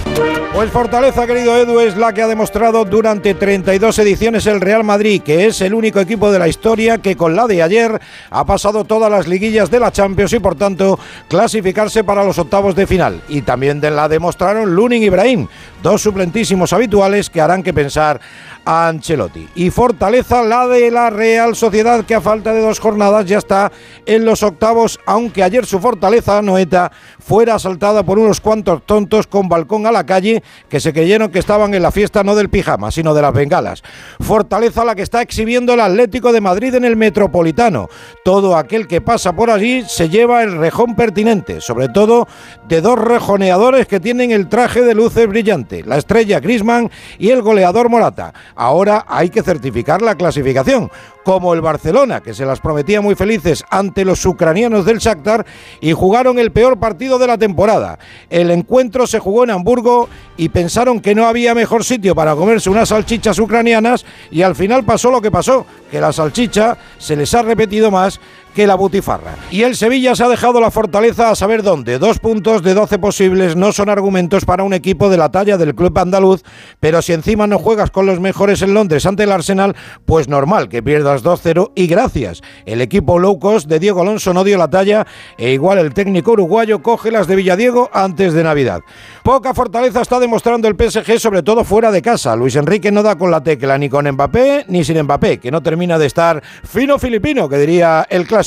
Pues 0.54 0.70
Fortaleza, 0.70 1.26
querido 1.26 1.56
Edu, 1.56 1.80
es 1.80 1.96
la 1.96 2.12
que 2.12 2.22
ha 2.22 2.28
demostrado 2.28 2.84
durante 2.84 3.34
32 3.34 3.98
ediciones 3.98 4.46
el 4.46 4.60
Real 4.60 4.84
Madrid, 4.84 5.20
que 5.20 5.46
es 5.46 5.60
el 5.62 5.74
único 5.74 5.98
equipo 5.98 6.30
de 6.30 6.38
la 6.38 6.46
historia 6.46 6.98
que 6.98 7.16
con 7.16 7.34
la 7.34 7.48
de 7.48 7.60
ayer 7.60 8.00
ha 8.30 8.44
pasado 8.46 8.84
todas 8.84 9.10
las 9.10 9.26
liguillas 9.26 9.68
de 9.68 9.80
la 9.80 9.90
Champions 9.90 10.32
y 10.32 10.38
por 10.38 10.54
tanto 10.54 10.96
clasificarse 11.26 12.04
para 12.04 12.22
los 12.22 12.38
octavos 12.38 12.76
de 12.76 12.86
final. 12.86 13.20
Y 13.28 13.42
también 13.42 13.80
de 13.80 13.90
la 13.90 14.08
demostraron 14.08 14.76
Lunin 14.76 15.02
y 15.02 15.06
Ibrahim, 15.06 15.48
dos 15.82 16.00
suplentísimos 16.00 16.72
habituales 16.72 17.30
que 17.30 17.40
harán 17.40 17.64
que 17.64 17.74
pensar 17.74 18.20
a 18.64 18.86
Ancelotti. 18.86 19.48
Y 19.56 19.70
Fortaleza, 19.70 20.42
la 20.42 20.68
de 20.68 20.92
la 20.92 21.10
Real 21.10 21.56
Sociedad, 21.56 22.04
que 22.04 22.14
a 22.14 22.20
falta 22.20 22.54
de 22.54 22.60
dos 22.60 22.78
jornadas 22.78 23.26
ya 23.26 23.38
está 23.38 23.72
en 24.06 24.24
los 24.24 24.44
octavos, 24.44 25.00
aunque 25.04 25.42
ayer 25.42 25.66
su 25.66 25.80
Fortaleza, 25.80 26.40
Noeta, 26.42 26.92
fuera 27.24 27.54
asaltada 27.54 28.02
por 28.02 28.18
unos 28.18 28.40
cuantos 28.40 28.82
tontos 28.84 29.26
con 29.26 29.48
balcón 29.48 29.86
a 29.86 29.92
la 29.92 30.04
calle 30.04 30.42
que 30.68 30.80
se 30.80 30.92
creyeron 30.92 31.30
que 31.30 31.38
estaban 31.38 31.72
en 31.74 31.82
la 31.82 31.90
fiesta 31.90 32.22
no 32.22 32.34
del 32.34 32.50
pijama, 32.50 32.90
sino 32.90 33.14
de 33.14 33.22
las 33.22 33.32
bengalas. 33.32 33.82
Fortaleza 34.20 34.84
la 34.84 34.94
que 34.94 35.02
está 35.02 35.22
exhibiendo 35.22 35.72
el 35.72 35.80
Atlético 35.80 36.32
de 36.32 36.42
Madrid 36.42 36.74
en 36.74 36.84
el 36.84 36.96
Metropolitano. 36.96 37.88
Todo 38.24 38.56
aquel 38.56 38.86
que 38.86 39.00
pasa 39.00 39.32
por 39.32 39.50
allí 39.50 39.84
se 39.88 40.10
lleva 40.10 40.42
el 40.42 40.58
rejón 40.58 40.94
pertinente, 40.94 41.60
sobre 41.60 41.88
todo 41.88 42.28
de 42.68 42.82
dos 42.82 42.98
rejoneadores 42.98 43.86
que 43.86 44.00
tienen 44.00 44.30
el 44.30 44.48
traje 44.48 44.82
de 44.82 44.94
luces 44.94 45.26
brillante, 45.26 45.82
la 45.82 45.96
estrella 45.96 46.40
Grisman 46.40 46.90
y 47.18 47.30
el 47.30 47.40
goleador 47.40 47.88
Morata. 47.88 48.34
Ahora 48.54 49.06
hay 49.08 49.30
que 49.30 49.42
certificar 49.42 50.02
la 50.02 50.14
clasificación, 50.14 50.90
como 51.24 51.54
el 51.54 51.60
Barcelona, 51.60 52.20
que 52.20 52.34
se 52.34 52.44
las 52.44 52.60
prometía 52.60 53.00
muy 53.00 53.14
felices 53.14 53.64
ante 53.70 54.04
los 54.04 54.24
ucranianos 54.24 54.84
del 54.84 54.98
Shakhtar 54.98 55.44
y 55.80 55.92
jugaron 55.92 56.38
el 56.38 56.52
peor 56.52 56.78
partido 56.78 57.18
de 57.18 57.26
la 57.26 57.38
temporada. 57.38 57.98
El 58.30 58.50
encuentro 58.50 59.06
se 59.06 59.18
jugó 59.18 59.44
en 59.44 59.50
Hamburgo 59.50 60.08
y 60.36 60.50
pensaron 60.50 61.00
que 61.00 61.14
no 61.14 61.26
había 61.26 61.54
mejor 61.54 61.84
sitio 61.84 62.14
para 62.14 62.36
comerse 62.36 62.70
unas 62.70 62.90
salchichas 62.90 63.38
ucranianas 63.38 64.04
y 64.30 64.42
al 64.42 64.54
final 64.54 64.84
pasó 64.84 65.10
lo 65.10 65.22
que 65.22 65.30
pasó, 65.30 65.66
que 65.90 66.00
la 66.00 66.12
salchicha 66.12 66.76
se 66.98 67.16
les 67.16 67.32
ha 67.34 67.42
repetido 67.42 67.90
más 67.90 68.20
que 68.54 68.66
la 68.66 68.76
butifarra. 68.76 69.34
Y 69.50 69.62
el 69.62 69.76
Sevilla 69.76 70.14
se 70.14 70.24
ha 70.24 70.28
dejado 70.28 70.60
la 70.60 70.70
fortaleza 70.70 71.30
a 71.30 71.34
saber 71.34 71.62
dónde. 71.62 71.98
Dos 71.98 72.18
puntos 72.18 72.62
de 72.62 72.74
12 72.74 72.98
posibles 72.98 73.56
no 73.56 73.72
son 73.72 73.90
argumentos 73.90 74.44
para 74.44 74.62
un 74.62 74.72
equipo 74.72 75.10
de 75.10 75.16
la 75.16 75.30
talla 75.30 75.58
del 75.58 75.74
club 75.74 75.98
andaluz, 75.98 76.42
pero 76.80 77.02
si 77.02 77.12
encima 77.12 77.46
no 77.46 77.58
juegas 77.58 77.90
con 77.90 78.06
los 78.06 78.20
mejores 78.20 78.62
en 78.62 78.72
Londres 78.72 79.06
ante 79.06 79.24
el 79.24 79.32
Arsenal, 79.32 79.74
pues 80.06 80.28
normal 80.28 80.68
que 80.68 80.82
pierdas 80.82 81.24
2-0 81.24 81.72
y 81.74 81.86
gracias. 81.86 82.42
El 82.64 82.80
equipo 82.80 83.18
low 83.18 83.38
cost 83.38 83.68
de 83.68 83.80
Diego 83.80 84.02
Alonso 84.02 84.32
no 84.32 84.44
dio 84.44 84.56
la 84.56 84.70
talla 84.70 85.06
e 85.36 85.52
igual 85.52 85.78
el 85.78 85.92
técnico 85.92 86.32
uruguayo 86.32 86.82
coge 86.82 87.10
las 87.10 87.26
de 87.26 87.36
Villadiego 87.36 87.90
antes 87.92 88.32
de 88.32 88.44
Navidad. 88.44 88.82
Poca 89.24 89.54
fortaleza 89.54 90.02
está 90.02 90.20
demostrando 90.20 90.68
el 90.68 90.76
PSG, 90.76 91.18
sobre 91.18 91.42
todo 91.42 91.64
fuera 91.64 91.90
de 91.90 92.02
casa. 92.02 92.36
Luis 92.36 92.56
Enrique 92.56 92.92
no 92.92 93.02
da 93.02 93.16
con 93.16 93.30
la 93.30 93.42
tecla 93.42 93.76
ni 93.78 93.88
con 93.88 94.08
Mbappé 94.08 94.66
ni 94.68 94.84
sin 94.84 95.02
Mbappé, 95.02 95.38
que 95.38 95.50
no 95.50 95.62
termina 95.62 95.98
de 95.98 96.06
estar 96.06 96.42
fino 96.62 96.98
filipino, 96.98 97.48
que 97.48 97.58
diría 97.58 98.06
el 98.08 98.26
clásico 98.26 98.43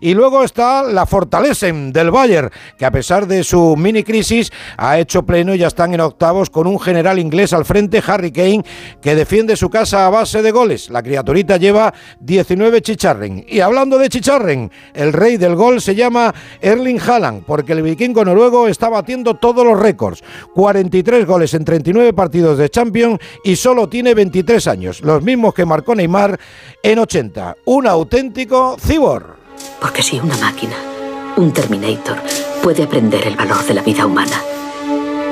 y 0.00 0.14
luego 0.14 0.44
está 0.44 0.82
la 0.82 1.06
fortaleza 1.06 1.66
del 1.66 2.10
Bayern, 2.10 2.50
que 2.78 2.84
a 2.84 2.90
pesar 2.90 3.26
de 3.26 3.42
su 3.42 3.76
mini 3.76 4.02
crisis 4.02 4.50
ha 4.76 4.98
hecho 4.98 5.24
pleno 5.24 5.54
y 5.54 5.58
ya 5.58 5.66
están 5.66 5.94
en 5.94 6.00
octavos 6.00 6.50
con 6.50 6.66
un 6.66 6.78
general 6.78 7.18
inglés 7.18 7.52
al 7.52 7.64
frente, 7.64 8.02
Harry 8.06 8.30
Kane, 8.30 8.64
que 9.00 9.14
defiende 9.14 9.56
su 9.56 9.70
casa 9.70 10.06
a 10.06 10.10
base 10.10 10.42
de 10.42 10.50
goles. 10.50 10.90
La 10.90 11.02
criaturita 11.02 11.56
lleva 11.56 11.92
19 12.20 12.82
chicharren. 12.82 13.44
Y 13.48 13.60
hablando 13.60 13.98
de 13.98 14.08
chicharren, 14.08 14.70
el 14.94 15.12
rey 15.12 15.36
del 15.36 15.56
gol 15.56 15.80
se 15.80 15.94
llama 15.94 16.34
Erling 16.60 17.00
Haaland, 17.00 17.44
porque 17.44 17.72
el 17.72 17.82
vikingo 17.82 18.24
noruego 18.24 18.68
está 18.68 18.88
batiendo 18.88 19.34
todos 19.34 19.64
los 19.64 19.78
récords. 19.78 20.22
43 20.54 21.26
goles 21.26 21.54
en 21.54 21.64
39 21.64 22.12
partidos 22.12 22.58
de 22.58 22.68
Champions 22.68 23.18
y 23.44 23.56
solo 23.56 23.88
tiene 23.88 24.14
23 24.14 24.66
años, 24.66 25.00
los 25.00 25.22
mismos 25.22 25.54
que 25.54 25.64
marcó 25.64 25.94
Neymar 25.94 26.38
en 26.82 26.98
80. 26.98 27.56
Un 27.64 27.86
auténtico 27.86 28.76
cibor. 28.78 29.25
Porque 29.80 30.02
si 30.02 30.18
una 30.18 30.36
máquina, 30.36 30.76
un 31.36 31.52
Terminator, 31.52 32.18
puede 32.62 32.82
aprender 32.82 33.26
el 33.26 33.36
valor 33.36 33.64
de 33.64 33.74
la 33.74 33.82
vida 33.82 34.06
humana, 34.06 34.40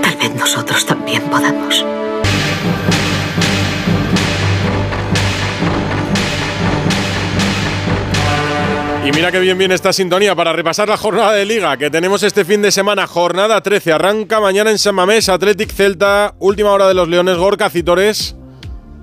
tal 0.02 0.16
vez 0.16 0.34
nosotros 0.34 0.84
también 0.86 1.22
podamos. 1.24 1.84
Y 9.04 9.12
mira 9.12 9.30
que 9.30 9.38
bien 9.38 9.58
viene 9.58 9.74
esta 9.74 9.92
sintonía 9.92 10.34
para 10.34 10.54
repasar 10.54 10.88
la 10.88 10.96
jornada 10.96 11.32
de 11.32 11.44
liga 11.44 11.76
que 11.76 11.90
tenemos 11.90 12.22
este 12.22 12.42
fin 12.42 12.62
de 12.62 12.72
semana. 12.72 13.06
Jornada 13.06 13.60
13. 13.60 13.92
Arranca 13.92 14.40
mañana 14.40 14.70
en 14.70 14.78
San 14.78 14.94
Mamés, 14.94 15.28
Athletic 15.28 15.70
Celta, 15.70 16.34
última 16.38 16.72
hora 16.72 16.88
de 16.88 16.94
los 16.94 17.06
Leones, 17.06 17.36
Gorka, 17.36 17.68
Citores. 17.68 18.34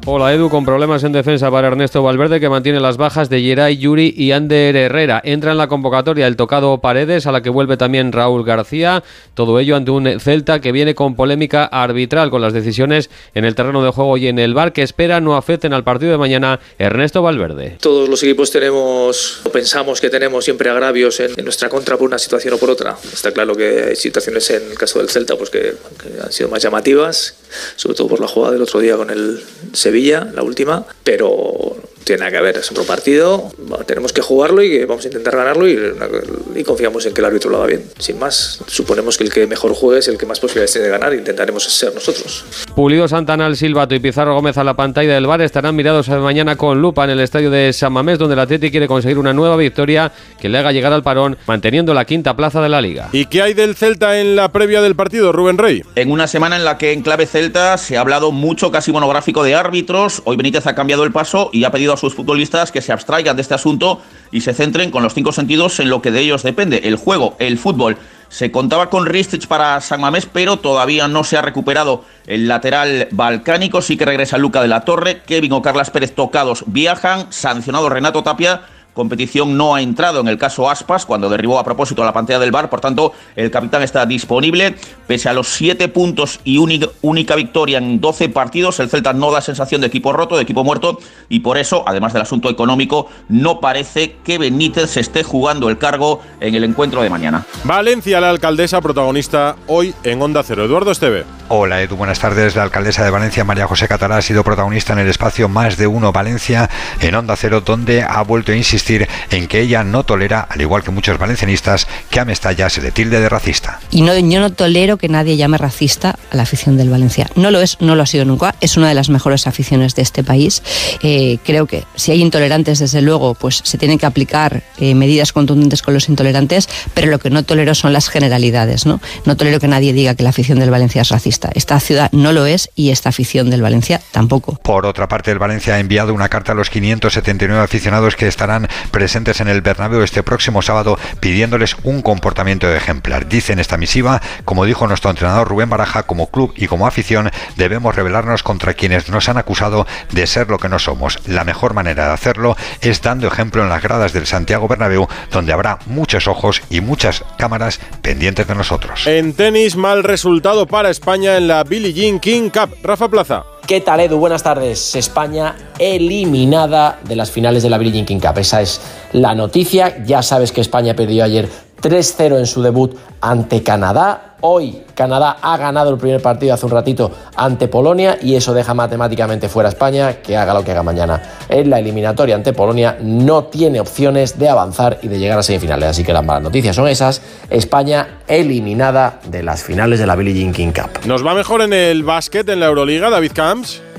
Hola 0.08 0.34
Edu, 0.34 0.50
con 0.50 0.66
problemas 0.66 1.04
en 1.04 1.12
defensa 1.12 1.52
para 1.52 1.68
Ernesto 1.68 2.02
Valverde 2.02 2.40
que 2.40 2.50
mantiene 2.50 2.80
las 2.80 2.98
bajas 2.98 3.30
de 3.30 3.40
Geray, 3.40 3.78
Yuri 3.78 4.12
y 4.18 4.32
Ander 4.32 4.76
Herrera. 4.76 5.22
Entra 5.24 5.52
en 5.52 5.60
la 5.60 5.68
convocatoria 5.68 6.26
el 6.26 6.36
tocado 6.36 6.80
Paredes, 6.80 7.28
a 7.28 7.32
la 7.32 7.44
que 7.44 7.52
vuelve 7.52 7.78
también 7.78 8.12
Raúl 8.12 8.44
García. 8.44 9.04
Todo 9.36 9.60
ello 9.60 9.76
ante 9.76 9.92
un 9.92 10.20
Celta 10.20 10.60
que 10.60 10.72
viene 10.72 10.96
con 10.96 11.16
polémica 11.16 11.66
arbitral 11.66 12.32
con 12.32 12.42
las 12.42 12.52
decisiones 12.52 13.12
en 13.36 13.46
el 13.46 13.54
terreno 13.54 13.84
de 13.84 13.92
juego 13.92 14.18
y 14.18 14.26
en 14.26 14.40
el 14.40 14.56
bar 14.56 14.74
que 14.74 14.82
espera 14.82 15.22
no 15.22 15.36
afecten 15.36 15.72
al 15.72 15.84
partido 15.84 16.12
de 16.12 16.18
mañana 16.18 16.60
Ernesto 16.80 17.22
Valverde. 17.22 17.78
Todos 17.80 18.10
los 18.10 18.24
equipos 18.24 18.50
tenemos 18.50 19.42
o 19.46 19.52
pensamos 19.52 20.02
que 20.02 20.10
tenemos 20.10 20.44
siempre 20.44 20.72
agravios 20.72 21.20
en, 21.20 21.32
nuestra 21.44 21.70
contra 21.70 21.96
por 21.96 22.08
una 22.08 22.18
situación 22.18 22.56
o 22.56 22.58
por 22.58 22.72
otra. 22.72 22.98
Está 23.14 23.32
claro 23.32 23.56
que 23.56 23.90
hay 23.90 23.96
situaciones 23.96 24.50
en 24.50 24.72
el 24.72 24.78
caso 24.80 24.98
del 24.98 25.10
Celta 25.10 25.36
pues 25.36 25.52
que, 25.52 25.76
que 26.02 26.24
han 26.24 26.32
sido 26.32 26.50
más 26.50 26.64
llamativas, 26.64 27.36
sobre 27.76 27.96
todo 27.96 28.08
por 28.08 28.20
la 28.20 28.28
jugada 28.28 28.54
del 28.54 28.62
otro 28.62 28.80
día 28.80 28.98
con 28.98 29.10
el 29.10 29.44
Sevilla, 29.74 30.28
la 30.34 30.44
última, 30.44 30.86
pero 31.04 31.78
tiene 32.04 32.30
que 32.32 32.42
ver, 32.42 32.58
es 32.58 32.72
otro 32.72 32.84
partido, 32.84 33.52
tenemos 33.86 34.14
que 34.14 34.22
jugarlo 34.22 34.62
y 34.64 34.84
vamos 34.86 35.06
a 35.06 35.08
intentar 35.08 35.36
ganarlo 35.36 35.68
y, 35.68 36.64
confiamos 36.64 37.06
en 37.06 37.14
que 37.14 37.22
el 37.22 37.26
árbitro 37.26 37.50
lo 37.50 37.58
haga 37.58 37.68
bien. 37.68 37.84
Sin 37.98 38.20
más, 38.20 38.64
suponemos 38.68 39.18
que 39.18 39.24
el 39.24 39.32
que 39.32 39.48
mejor 39.48 39.74
juegue 39.74 40.00
es 40.00 40.08
el 40.08 40.18
que 40.18 40.26
más 40.26 40.40
posibilidades 40.40 40.72
tiene 40.72 40.88
de 40.88 40.92
ganar 40.92 41.14
e 41.14 41.18
intentaremos 41.18 41.64
ser 41.64 41.94
nosotros. 41.94 42.46
Pulido 42.76 43.08
Santana 43.08 43.54
Silvato 43.56 43.96
y 43.96 44.00
Pizarro 44.00 44.36
Gómez 44.36 44.58
a 44.58 44.64
la 44.64 44.76
pantalla 44.76 45.14
del 45.14 45.28
bar 45.28 45.42
estarán 45.42 45.76
mirados 45.76 46.08
mañana 46.10 46.56
con 46.56 46.82
lupa 46.82 47.04
en 47.04 47.12
el 47.12 47.20
estadio 47.20 47.50
de 47.50 47.74
San 47.74 47.94
Mamés, 47.94 48.20
donde 48.20 48.34
el 48.34 48.40
Atleti 48.40 48.72
quiere 48.72 48.88
conseguir 48.88 49.18
una 49.18 49.34
nueva 49.34 49.56
victoria 49.56 50.12
que 50.40 50.50
le 50.50 50.58
haga 50.58 50.72
llegar 50.72 50.94
al 50.94 51.04
parón, 51.04 51.38
manteniendo 51.48 51.94
la 51.94 52.06
quinta 52.06 52.36
plaza 52.36 52.62
de 52.62 52.70
la 52.70 52.82
liga. 52.82 53.10
¿Y 53.12 53.26
qué 53.26 53.42
hay 53.42 53.54
del 53.54 53.76
Celta 53.76 54.20
en 54.20 54.36
la 54.36 54.52
previa 54.52 54.82
del 54.82 54.96
partido, 54.96 55.32
Rubén 55.32 55.58
Rey? 55.58 55.82
En 55.96 56.12
una 56.12 56.28
semana 56.28 56.56
en 56.56 56.66
la 56.66 56.78
que 56.78 56.94
en 56.94 57.02
clave 57.02 57.26
Celta 57.26 57.78
se 57.78 57.98
ha 57.98 58.02
hablado 58.02 58.32
mucho, 58.32 58.72
casi 58.72 58.92
monográfico 58.92 59.44
de 59.44 59.56
árbitros, 59.56 60.22
hoy 60.26 60.38
Benítez 60.38 60.68
ha 60.68 60.76
cambiado 60.76 61.04
el 61.04 61.12
paso 61.12 61.50
y 61.54 61.64
ha 61.64 61.72
pedido 61.72 61.91
a 61.94 61.98
sus 61.98 62.16
futbolistas 62.16 62.72
que 62.72 62.82
se 62.82 62.92
abstraigan 62.92 63.36
de 63.36 63.42
este 63.42 63.54
asunto 63.54 64.02
y 64.32 64.42
se 64.42 64.54
centren 64.54 64.92
con 64.92 65.04
los 65.04 65.14
cinco 65.14 65.32
sentidos 65.32 65.80
en 65.80 65.90
lo 65.90 66.02
que 66.02 66.12
de 66.12 66.22
ellos 66.22 66.44
depende, 66.44 66.82
el 66.86 66.96
juego, 66.96 67.36
el 67.40 67.58
fútbol. 67.58 67.98
Se 68.30 68.50
contaba 68.50 68.90
con 68.90 69.06
Ristich 69.06 69.48
para 69.48 69.82
San 69.82 70.00
Mamés, 70.00 70.26
pero 70.26 70.58
todavía 70.58 71.10
no 71.10 71.26
se 71.26 71.36
ha 71.36 71.42
recuperado 71.42 72.06
el 72.28 72.48
lateral 72.48 73.10
balcánico. 73.12 73.82
Sí 73.82 73.98
que 73.98 74.06
regresa 74.06 74.38
Luca 74.38 74.62
de 74.62 74.70
la 74.70 74.86
Torre, 74.86 75.22
Kevin 75.24 75.52
o 75.52 75.62
Carlas 75.62 75.90
Pérez 75.90 76.16
tocados 76.16 76.64
viajan, 76.68 77.28
sancionado 77.32 77.90
Renato 77.90 78.24
Tapia 78.24 78.62
competición 78.94 79.58
no 79.58 79.76
ha 79.76 79.82
entrado 79.82 80.20
en 80.20 80.28
el 80.28 80.38
caso 80.38 80.70
Aspas 80.70 81.06
cuando 81.06 81.30
derribó 81.30 81.60
a 81.60 81.64
propósito 81.64 82.04
la 82.04 82.14
pantalla 82.14 82.40
del 82.40 82.52
bar. 82.52 82.70
Por 82.70 82.82
tanto, 82.82 83.14
el 83.36 83.52
capitán 83.52 83.84
está 83.84 84.06
disponible. 84.06 84.76
Pese 85.08 85.30
a 85.30 85.34
los 85.34 85.48
7 85.50 85.88
puntos 85.88 86.40
y 86.44 86.58
única, 86.58 87.36
victoria 87.36 87.78
en 87.78 88.02
12 88.02 88.30
partidos, 88.30 88.80
el 88.80 88.90
Celta 88.90 89.14
no 89.14 89.32
da 89.32 89.42
sensación 89.42 89.82
de 89.82 89.88
equipo 89.88 90.14
roto, 90.14 90.36
de 90.36 90.44
equipo 90.44 90.64
muerto. 90.64 91.00
Y 91.30 91.40
por 91.40 91.58
eso, 91.58 91.84
además 91.88 92.14
del 92.14 92.22
asunto 92.24 92.50
económico, 92.50 93.10
no 93.30 93.60
parece 93.60 94.16
que 94.24 94.38
Benítez 94.38 94.90
se 94.92 95.00
esté 95.00 95.24
jugando 95.24 95.70
el 95.70 95.78
cargo 95.78 96.22
en 96.40 96.56
el 96.56 96.64
encuentro 96.64 97.02
de 97.02 97.10
mañana. 97.10 97.46
Valencia, 97.64 98.20
la 98.20 98.30
alcaldesa 98.30 98.82
protagonista 98.82 99.56
hoy 99.68 99.94
en 100.04 100.22
Onda 100.22 100.44
Cero. 100.44 100.66
Eduardo 100.66 100.92
Esteve. 100.92 101.26
Hola 101.50 101.82
Edu, 101.82 101.96
buenas 101.96 102.20
tardes. 102.20 102.56
La 102.56 102.64
alcaldesa 102.64 103.04
de 103.04 103.10
Valencia, 103.10 103.44
María 103.44 103.68
José 103.68 103.88
Catalá, 103.88 104.18
ha 104.18 104.22
sido 104.22 104.44
protagonista 104.44 104.94
en 104.94 105.00
el 105.00 105.10
espacio 105.10 105.50
Más 105.50 105.78
de 105.78 105.88
Uno 105.88 106.12
Valencia 106.12 106.70
en 107.00 107.16
Onda 107.16 107.36
Cero, 107.36 107.62
donde 107.62 108.04
ha 108.04 108.22
vuelto 108.24 108.52
a 108.52 108.56
insistir 108.56 108.81
en 109.30 109.48
que 109.48 109.62
ella 109.62 109.84
no 109.84 110.04
tolera, 110.04 110.42
al 110.42 110.62
igual 110.62 110.84
que 110.84 110.92
muchos 110.92 111.18
valencianistas, 111.18 111.88
que 112.10 112.20
a 112.20 112.26
Mestalla 112.26 112.70
se 112.70 112.82
le 112.82 112.92
tilde 112.92 113.20
de 113.20 113.30
racista. 113.30 113.80
Y 113.92 114.02
no, 114.02 114.18
yo 114.18 114.40
no 114.40 114.52
tolero 114.52 114.98
que 114.98 115.08
nadie 115.08 115.38
llame 115.38 115.58
racista 115.58 116.18
a 116.32 116.36
la 116.36 116.44
afición 116.44 116.78
del 116.78 116.90
Valencia. 116.90 117.28
No 117.36 117.52
lo 117.52 117.62
es, 117.62 117.78
no 117.80 117.96
lo 117.96 118.04
ha 118.04 118.06
sido 118.06 118.26
nunca. 118.26 118.56
Es 118.62 118.78
una 118.78 118.90
de 118.90 118.94
las 118.94 119.10
mejores 119.10 119.48
aficiones 119.48 119.96
de 119.96 120.02
este 120.02 120.24
país. 120.24 120.64
Eh, 121.02 121.38
creo 121.46 121.66
que 121.66 121.86
si 121.96 122.12
hay 122.12 122.22
intolerantes, 122.22 122.80
desde 122.80 123.02
luego, 123.02 123.34
pues 123.34 123.62
se 123.64 123.78
tienen 123.78 123.98
que 123.98 124.06
aplicar 124.06 124.64
eh, 124.78 124.96
medidas 124.96 125.32
contundentes 125.32 125.82
con 125.82 125.94
los 125.94 126.10
intolerantes, 126.10 126.68
pero 126.94 127.08
lo 127.08 127.20
que 127.20 127.30
no 127.30 127.44
tolero 127.44 127.76
son 127.76 127.94
las 127.94 128.10
generalidades. 128.10 128.86
¿no? 128.86 129.00
no 129.26 129.38
tolero 129.38 129.60
que 129.60 129.68
nadie 129.68 129.94
diga 129.94 130.16
que 130.16 130.24
la 130.24 130.30
afición 130.30 130.60
del 130.60 130.70
Valencia 130.70 131.02
es 131.02 131.10
racista. 131.10 131.50
Esta 131.54 131.80
ciudad 131.80 132.10
no 132.12 132.34
lo 132.34 132.46
es 132.46 132.70
y 132.76 132.90
esta 132.90 133.10
afición 133.10 133.50
del 133.50 133.62
Valencia 133.62 134.02
tampoco. 134.12 134.56
Por 134.64 134.86
otra 134.86 135.08
parte, 135.08 135.32
el 135.32 135.40
Valencia 135.40 135.76
ha 135.76 135.80
enviado 135.80 136.14
una 136.14 136.30
carta 136.30 136.52
a 136.52 136.56
los 136.56 136.70
579 136.70 137.62
aficionados 137.62 138.16
que 138.16 138.28
estarán 138.28 138.68
presentes 138.92 139.42
en 139.42 139.48
el 139.48 139.62
Bernabéu 139.62 140.02
este 140.02 140.24
próximo 140.24 140.62
sábado 140.62 140.98
pidiéndoles 141.20 141.76
un 141.84 142.02
comportamiento 142.02 142.74
ejemplar. 142.74 143.28
Dice 143.28 143.54
en 143.54 143.60
esta 143.60 143.78
misiva, 143.78 144.22
como 144.46 144.66
dijo 144.66 144.88
nuestro 144.88 145.10
entrenador 145.10 145.48
Rubén 145.48 145.70
Baraja, 145.70 146.04
como 146.04 146.28
club 146.28 146.54
y 146.56 146.68
como 146.68 146.88
afición 146.88 147.32
debemos 147.58 147.96
rebelarnos 147.96 148.44
contra 148.44 148.74
quienes 148.74 149.10
nos 149.10 149.30
han 149.30 149.38
acusado 149.38 149.88
de 150.12 150.28
ser 150.28 150.50
lo 150.50 150.58
que 150.58 150.70
no 150.70 150.80
somos. 150.80 151.20
La 151.28 151.44
mejor 151.44 151.74
manera 151.74 152.08
de 152.08 152.14
hacerlo 152.14 152.56
es 152.82 153.02
dando 153.02 153.28
ejemplo 153.28 153.64
en 153.64 153.70
las 153.70 153.82
gradas 153.82 154.14
del 154.14 154.28
Santiago 154.28 154.68
Bernabéu, 154.68 155.08
donde 155.32 155.54
habrá 155.54 155.80
muchos 155.86 156.28
ojos 156.28 156.62
y 156.70 156.82
muchas 156.82 157.24
cámaras 157.38 157.80
pendientes 158.02 158.48
de 158.48 158.56
nosotros. 158.56 159.08
En 159.08 159.34
tenis, 159.34 159.76
mal 159.76 160.04
resultado 160.04 160.68
para 160.68 160.90
España 160.90 161.38
en 161.38 161.48
la 161.48 161.64
Billie 161.64 161.94
Jean 161.94 162.20
King 162.20 162.50
Cup. 162.50 162.76
Rafa 162.84 163.08
Plaza. 163.08 163.44
¿Qué 163.68 163.80
tal, 163.80 164.02
Edu? 164.02 164.18
Buenas 164.18 164.44
tardes. 164.44 164.96
España 164.96 165.56
eliminada 165.80 167.00
de 167.08 167.16
las 167.16 167.32
finales 167.32 167.64
de 167.64 167.70
la 167.70 167.78
Jean 167.78 168.06
King 168.06 168.20
Cup. 168.20 168.38
Esa 168.38 168.62
es 168.62 168.82
la 169.14 169.34
noticia. 169.34 170.04
Ya 170.04 170.22
sabes 170.24 170.52
que 170.52 170.62
España 170.62 170.96
perdió 170.96 171.24
ayer 171.24 171.48
3-0 171.82 172.38
en 172.38 172.46
su 172.46 172.62
debut 172.62 172.96
ante 173.20 173.64
Canadá. 173.64 174.36
Hoy 174.42 174.84
Canadá 174.96 175.38
ha 175.42 175.56
ganado 175.58 175.92
el 175.92 175.98
primer 175.98 176.22
partido 176.22 176.54
hace 176.54 176.66
un 176.66 176.72
ratito 176.72 177.12
ante 177.36 177.68
Polonia 177.68 178.18
y 178.22 178.36
eso 178.36 178.54
deja 178.54 178.74
matemáticamente 178.74 179.50
fuera 179.50 179.70
a 179.70 179.72
España, 179.72 180.14
que 180.22 180.36
haga 180.36 180.54
lo 180.54 180.64
que 180.64 180.72
haga 180.72 180.82
mañana. 180.84 181.22
En 181.48 181.70
la 181.70 181.80
eliminatoria 181.80 182.36
ante 182.36 182.54
Polonia 182.54 182.98
no 183.02 183.46
tiene 183.46 183.80
opciones 183.80 184.40
de 184.40 184.50
avanzar 184.50 185.00
y 185.02 185.08
de 185.08 185.20
llegar 185.20 185.38
a 185.38 185.44
semifinales. 185.44 185.90
Así 185.90 186.04
que 186.04 186.14
las 186.14 186.26
malas 186.26 186.44
noticias 186.44 186.76
son 186.76 186.88
esas. 186.88 187.22
España 187.50 188.22
eliminada 188.28 189.20
de 189.28 189.44
las 189.44 189.64
finales 189.64 190.00
de 190.00 190.08
la 190.08 190.16
Billie 190.16 190.34
Jean 190.34 190.54
King 190.54 190.72
Cup. 190.72 191.06
¿Nos 191.06 191.26
va 191.26 191.34
mejor 191.34 191.62
en 191.62 191.74
el 191.74 192.04
básquet 192.04 192.48
en 192.50 192.60
la 192.60 192.68
Euroliga, 192.68 193.10
David 193.10 193.32
Camps? 193.34 193.91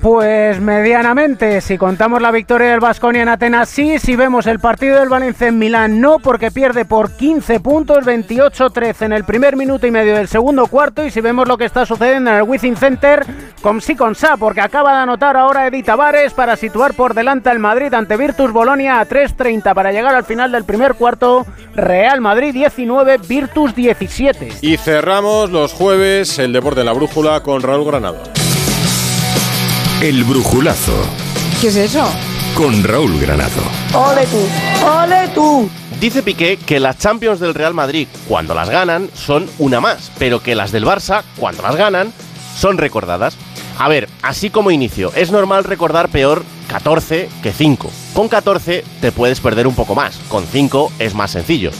Pues 0.00 0.60
medianamente, 0.60 1.60
si 1.60 1.76
contamos 1.76 2.22
la 2.22 2.30
victoria 2.30 2.70
del 2.70 2.78
Vasconia 2.78 3.22
en 3.22 3.28
Atenas, 3.28 3.68
sí, 3.68 3.98
si 3.98 4.14
vemos 4.14 4.46
el 4.46 4.60
partido 4.60 5.00
del 5.00 5.08
Valencia 5.08 5.48
en 5.48 5.58
Milán, 5.58 6.00
no, 6.00 6.20
porque 6.20 6.52
pierde 6.52 6.84
por 6.84 7.10
15 7.10 7.58
puntos, 7.58 8.04
28-13 8.04 9.06
en 9.06 9.12
el 9.12 9.24
primer 9.24 9.56
minuto 9.56 9.88
y 9.88 9.90
medio 9.90 10.14
del 10.14 10.28
segundo 10.28 10.68
cuarto, 10.68 11.04
y 11.04 11.10
si 11.10 11.20
vemos 11.20 11.48
lo 11.48 11.58
que 11.58 11.64
está 11.64 11.84
sucediendo 11.84 12.30
en 12.30 12.36
el 12.36 12.42
Wizzing 12.44 12.76
Center, 12.76 13.26
con 13.60 13.80
sí 13.80 13.96
con 13.96 14.14
sa, 14.14 14.36
porque 14.36 14.60
acaba 14.60 14.92
de 14.92 14.98
anotar 14.98 15.36
ahora 15.36 15.66
Edith 15.66 15.86
Tavares 15.86 16.32
para 16.32 16.54
situar 16.54 16.94
por 16.94 17.14
delante 17.14 17.50
al 17.50 17.58
Madrid 17.58 17.92
ante 17.92 18.16
Virtus 18.16 18.52
Bolonia 18.52 19.00
a 19.00 19.08
3.30 19.08 19.74
para 19.74 19.90
llegar 19.90 20.14
al 20.14 20.24
final 20.24 20.52
del 20.52 20.62
primer 20.62 20.94
cuarto, 20.94 21.44
Real 21.74 22.20
Madrid 22.20 22.52
19, 22.52 23.18
Virtus 23.28 23.74
17. 23.74 24.50
Y 24.62 24.76
cerramos 24.76 25.50
los 25.50 25.72
jueves 25.72 26.38
el 26.38 26.52
deporte 26.52 26.80
en 26.80 26.86
la 26.86 26.92
brújula 26.92 27.42
con 27.42 27.62
Raúl 27.62 27.84
Granado. 27.84 28.37
El 30.00 30.22
brujulazo 30.22 30.92
¿Qué 31.60 31.68
es 31.68 31.76
eso? 31.76 32.08
con 32.54 32.84
Raúl 32.84 33.20
Granado. 33.20 33.62
¡Ole 33.94 34.26
tú! 34.26 34.86
¡Ole 34.86 35.28
tú! 35.34 35.68
Dice 36.00 36.22
Piqué 36.22 36.56
que 36.56 36.78
las 36.78 36.98
Champions 36.98 37.40
del 37.40 37.54
Real 37.54 37.74
Madrid, 37.74 38.06
cuando 38.28 38.54
las 38.54 38.70
ganan, 38.70 39.10
son 39.14 39.48
una 39.58 39.80
más, 39.80 40.12
pero 40.18 40.40
que 40.40 40.54
las 40.54 40.70
del 40.70 40.84
Barça, 40.84 41.22
cuando 41.36 41.62
las 41.62 41.74
ganan, 41.76 42.12
son 42.56 42.78
recordadas. 42.78 43.36
A 43.76 43.88
ver, 43.88 44.08
así 44.22 44.50
como 44.50 44.70
inicio, 44.70 45.12
es 45.16 45.32
normal 45.32 45.64
recordar 45.64 46.08
peor 46.08 46.44
14 46.68 47.28
que 47.42 47.52
5. 47.52 47.90
Con 48.14 48.28
14 48.28 48.84
te 49.00 49.12
puedes 49.12 49.40
perder 49.40 49.66
un 49.66 49.74
poco 49.74 49.96
más, 49.96 50.18
con 50.28 50.44
5 50.46 50.92
es 51.00 51.14
más 51.14 51.32
sencillo. 51.32 51.70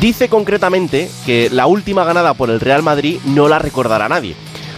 Dice 0.00 0.28
concretamente 0.28 1.10
que 1.24 1.48
la 1.50 1.66
última 1.66 2.04
ganada 2.04 2.34
por 2.34 2.50
el 2.50 2.60
Real 2.60 2.82
Madrid 2.82 3.18
no 3.24 3.48
la 3.48 3.58
recordará 3.58 4.08
nadie. 4.08 4.36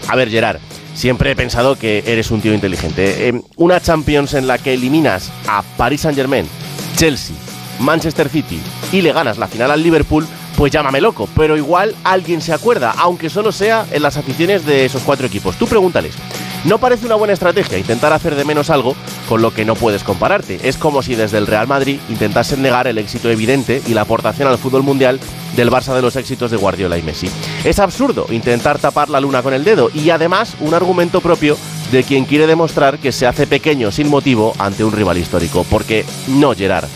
A 0.08 0.14
ver, 0.16 0.30
Gerard, 0.30 0.60
siempre 0.96 1.30
he 1.30 1.36
pensado 1.36 1.78
que 1.78 2.02
eres 2.06 2.30
un 2.32 2.40
tío 2.40 2.54
inteligente. 2.54 3.28
Eh, 3.28 3.40
una 3.56 3.80
Champions 3.80 4.34
en 4.34 4.48
la 4.48 4.58
que 4.58 4.74
eliminas 4.74 5.30
a 5.46 5.62
Paris 5.76 6.00
Saint-Germain, 6.00 6.48
Chelsea, 6.96 7.36
Manchester 7.78 8.28
City 8.28 8.58
y 8.90 9.02
le 9.02 9.12
ganas 9.12 9.38
la 9.38 9.46
final 9.46 9.70
al 9.70 9.82
Liverpool, 9.82 10.26
pues 10.56 10.72
llámame 10.72 11.00
loco, 11.00 11.28
pero 11.36 11.56
igual 11.56 11.94
alguien 12.02 12.40
se 12.40 12.52
acuerda, 12.52 12.94
aunque 12.96 13.28
solo 13.28 13.52
sea 13.52 13.86
en 13.92 14.02
las 14.02 14.16
aficiones 14.16 14.64
de 14.64 14.86
esos 14.86 15.02
cuatro 15.02 15.26
equipos. 15.26 15.56
Tú 15.56 15.66
pregúntales. 15.66 16.14
No 16.66 16.78
parece 16.78 17.06
una 17.06 17.14
buena 17.14 17.32
estrategia 17.32 17.78
intentar 17.78 18.12
hacer 18.12 18.34
de 18.34 18.44
menos 18.44 18.70
algo 18.70 18.96
con 19.28 19.40
lo 19.40 19.54
que 19.54 19.64
no 19.64 19.76
puedes 19.76 20.02
compararte. 20.02 20.58
Es 20.64 20.76
como 20.76 21.00
si 21.00 21.14
desde 21.14 21.38
el 21.38 21.46
Real 21.46 21.68
Madrid 21.68 22.00
intentasen 22.08 22.60
negar 22.60 22.88
el 22.88 22.98
éxito 22.98 23.30
evidente 23.30 23.80
y 23.86 23.94
la 23.94 24.00
aportación 24.00 24.48
al 24.48 24.58
fútbol 24.58 24.82
mundial 24.82 25.20
del 25.54 25.70
Barça 25.70 25.94
de 25.94 26.02
los 26.02 26.16
éxitos 26.16 26.50
de 26.50 26.56
Guardiola 26.56 26.98
y 26.98 27.02
Messi. 27.02 27.30
Es 27.62 27.78
absurdo 27.78 28.26
intentar 28.30 28.80
tapar 28.80 29.08
la 29.08 29.20
luna 29.20 29.44
con 29.44 29.54
el 29.54 29.62
dedo 29.62 29.90
y 29.94 30.10
además 30.10 30.56
un 30.58 30.74
argumento 30.74 31.20
propio 31.20 31.56
de 31.92 32.02
quien 32.02 32.24
quiere 32.24 32.48
demostrar 32.48 32.98
que 32.98 33.12
se 33.12 33.28
hace 33.28 33.46
pequeño 33.46 33.92
sin 33.92 34.08
motivo 34.08 34.52
ante 34.58 34.82
un 34.82 34.90
rival 34.90 35.18
histórico. 35.18 35.64
Porque 35.70 36.04
no, 36.26 36.52
Gerard, 36.52 36.88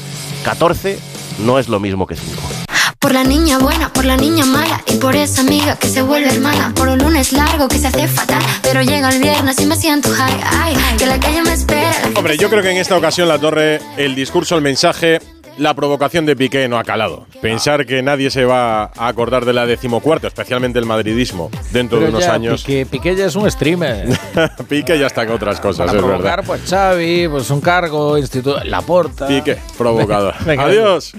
14 0.44 0.98
no 1.44 1.60
es 1.60 1.68
lo 1.68 1.78
mismo 1.78 2.08
que 2.08 2.16
5. 2.16 2.59
Por 3.00 3.14
la 3.14 3.24
niña 3.24 3.56
buena, 3.58 3.90
por 3.90 4.04
la 4.04 4.18
niña 4.18 4.44
mala 4.44 4.82
y 4.86 4.96
por 4.96 5.16
esa 5.16 5.40
amiga 5.40 5.74
que 5.76 5.88
se 5.88 6.02
vuelve 6.02 6.28
hermana. 6.28 6.70
Por 6.76 6.86
un 6.86 6.98
lunes 6.98 7.32
largo 7.32 7.66
que 7.66 7.78
se 7.78 7.86
hace 7.86 8.06
fatal, 8.06 8.42
pero 8.62 8.82
llega 8.82 9.08
el 9.08 9.22
viernes 9.22 9.58
y 9.58 9.64
me 9.64 9.74
siento 9.74 10.10
high. 10.10 10.38
Ay, 10.44 10.76
que 10.98 11.06
la 11.06 11.18
calle 11.18 11.40
me 11.40 11.54
espera. 11.54 11.90
Hombre, 12.14 12.36
yo 12.36 12.50
creo 12.50 12.62
que 12.62 12.70
en 12.72 12.76
esta 12.76 12.98
ocasión 12.98 13.26
la 13.26 13.38
torre, 13.38 13.80
el 13.96 14.14
discurso, 14.14 14.54
el 14.54 14.60
mensaje, 14.60 15.18
la 15.56 15.72
provocación 15.72 16.26
de 16.26 16.36
Piqué 16.36 16.68
no 16.68 16.78
ha 16.78 16.84
calado. 16.84 17.26
Pensar 17.40 17.86
que 17.86 18.02
nadie 18.02 18.30
se 18.30 18.44
va 18.44 18.90
a 18.94 19.08
acordar 19.08 19.46
de 19.46 19.54
la 19.54 19.64
decimocuarta, 19.64 20.26
especialmente 20.26 20.78
el 20.78 20.84
madridismo, 20.84 21.50
dentro 21.72 22.00
de 22.00 22.04
Pero 22.04 22.18
unos 22.18 22.26
ya, 22.28 22.34
años. 22.34 22.62
Piqué, 22.64 22.84
Piqué 22.84 23.16
ya 23.16 23.24
es 23.24 23.34
un 23.34 23.50
streamer. 23.50 24.08
Piqué 24.68 24.98
ya 24.98 25.06
está 25.06 25.24
con 25.24 25.36
otras 25.36 25.58
cosas, 25.58 25.86
Para 25.86 25.98
es 25.98 26.04
provocar, 26.04 26.40
verdad. 26.40 26.44
pues 26.46 26.68
Xavi, 26.68 27.28
pues 27.28 27.48
un 27.48 27.62
cargo, 27.62 28.18
instituto, 28.18 28.62
la 28.62 28.82
porta. 28.82 29.26
Piqué, 29.26 29.56
provocador. 29.78 30.34
Venga, 30.44 30.64
Adiós. 30.64 31.14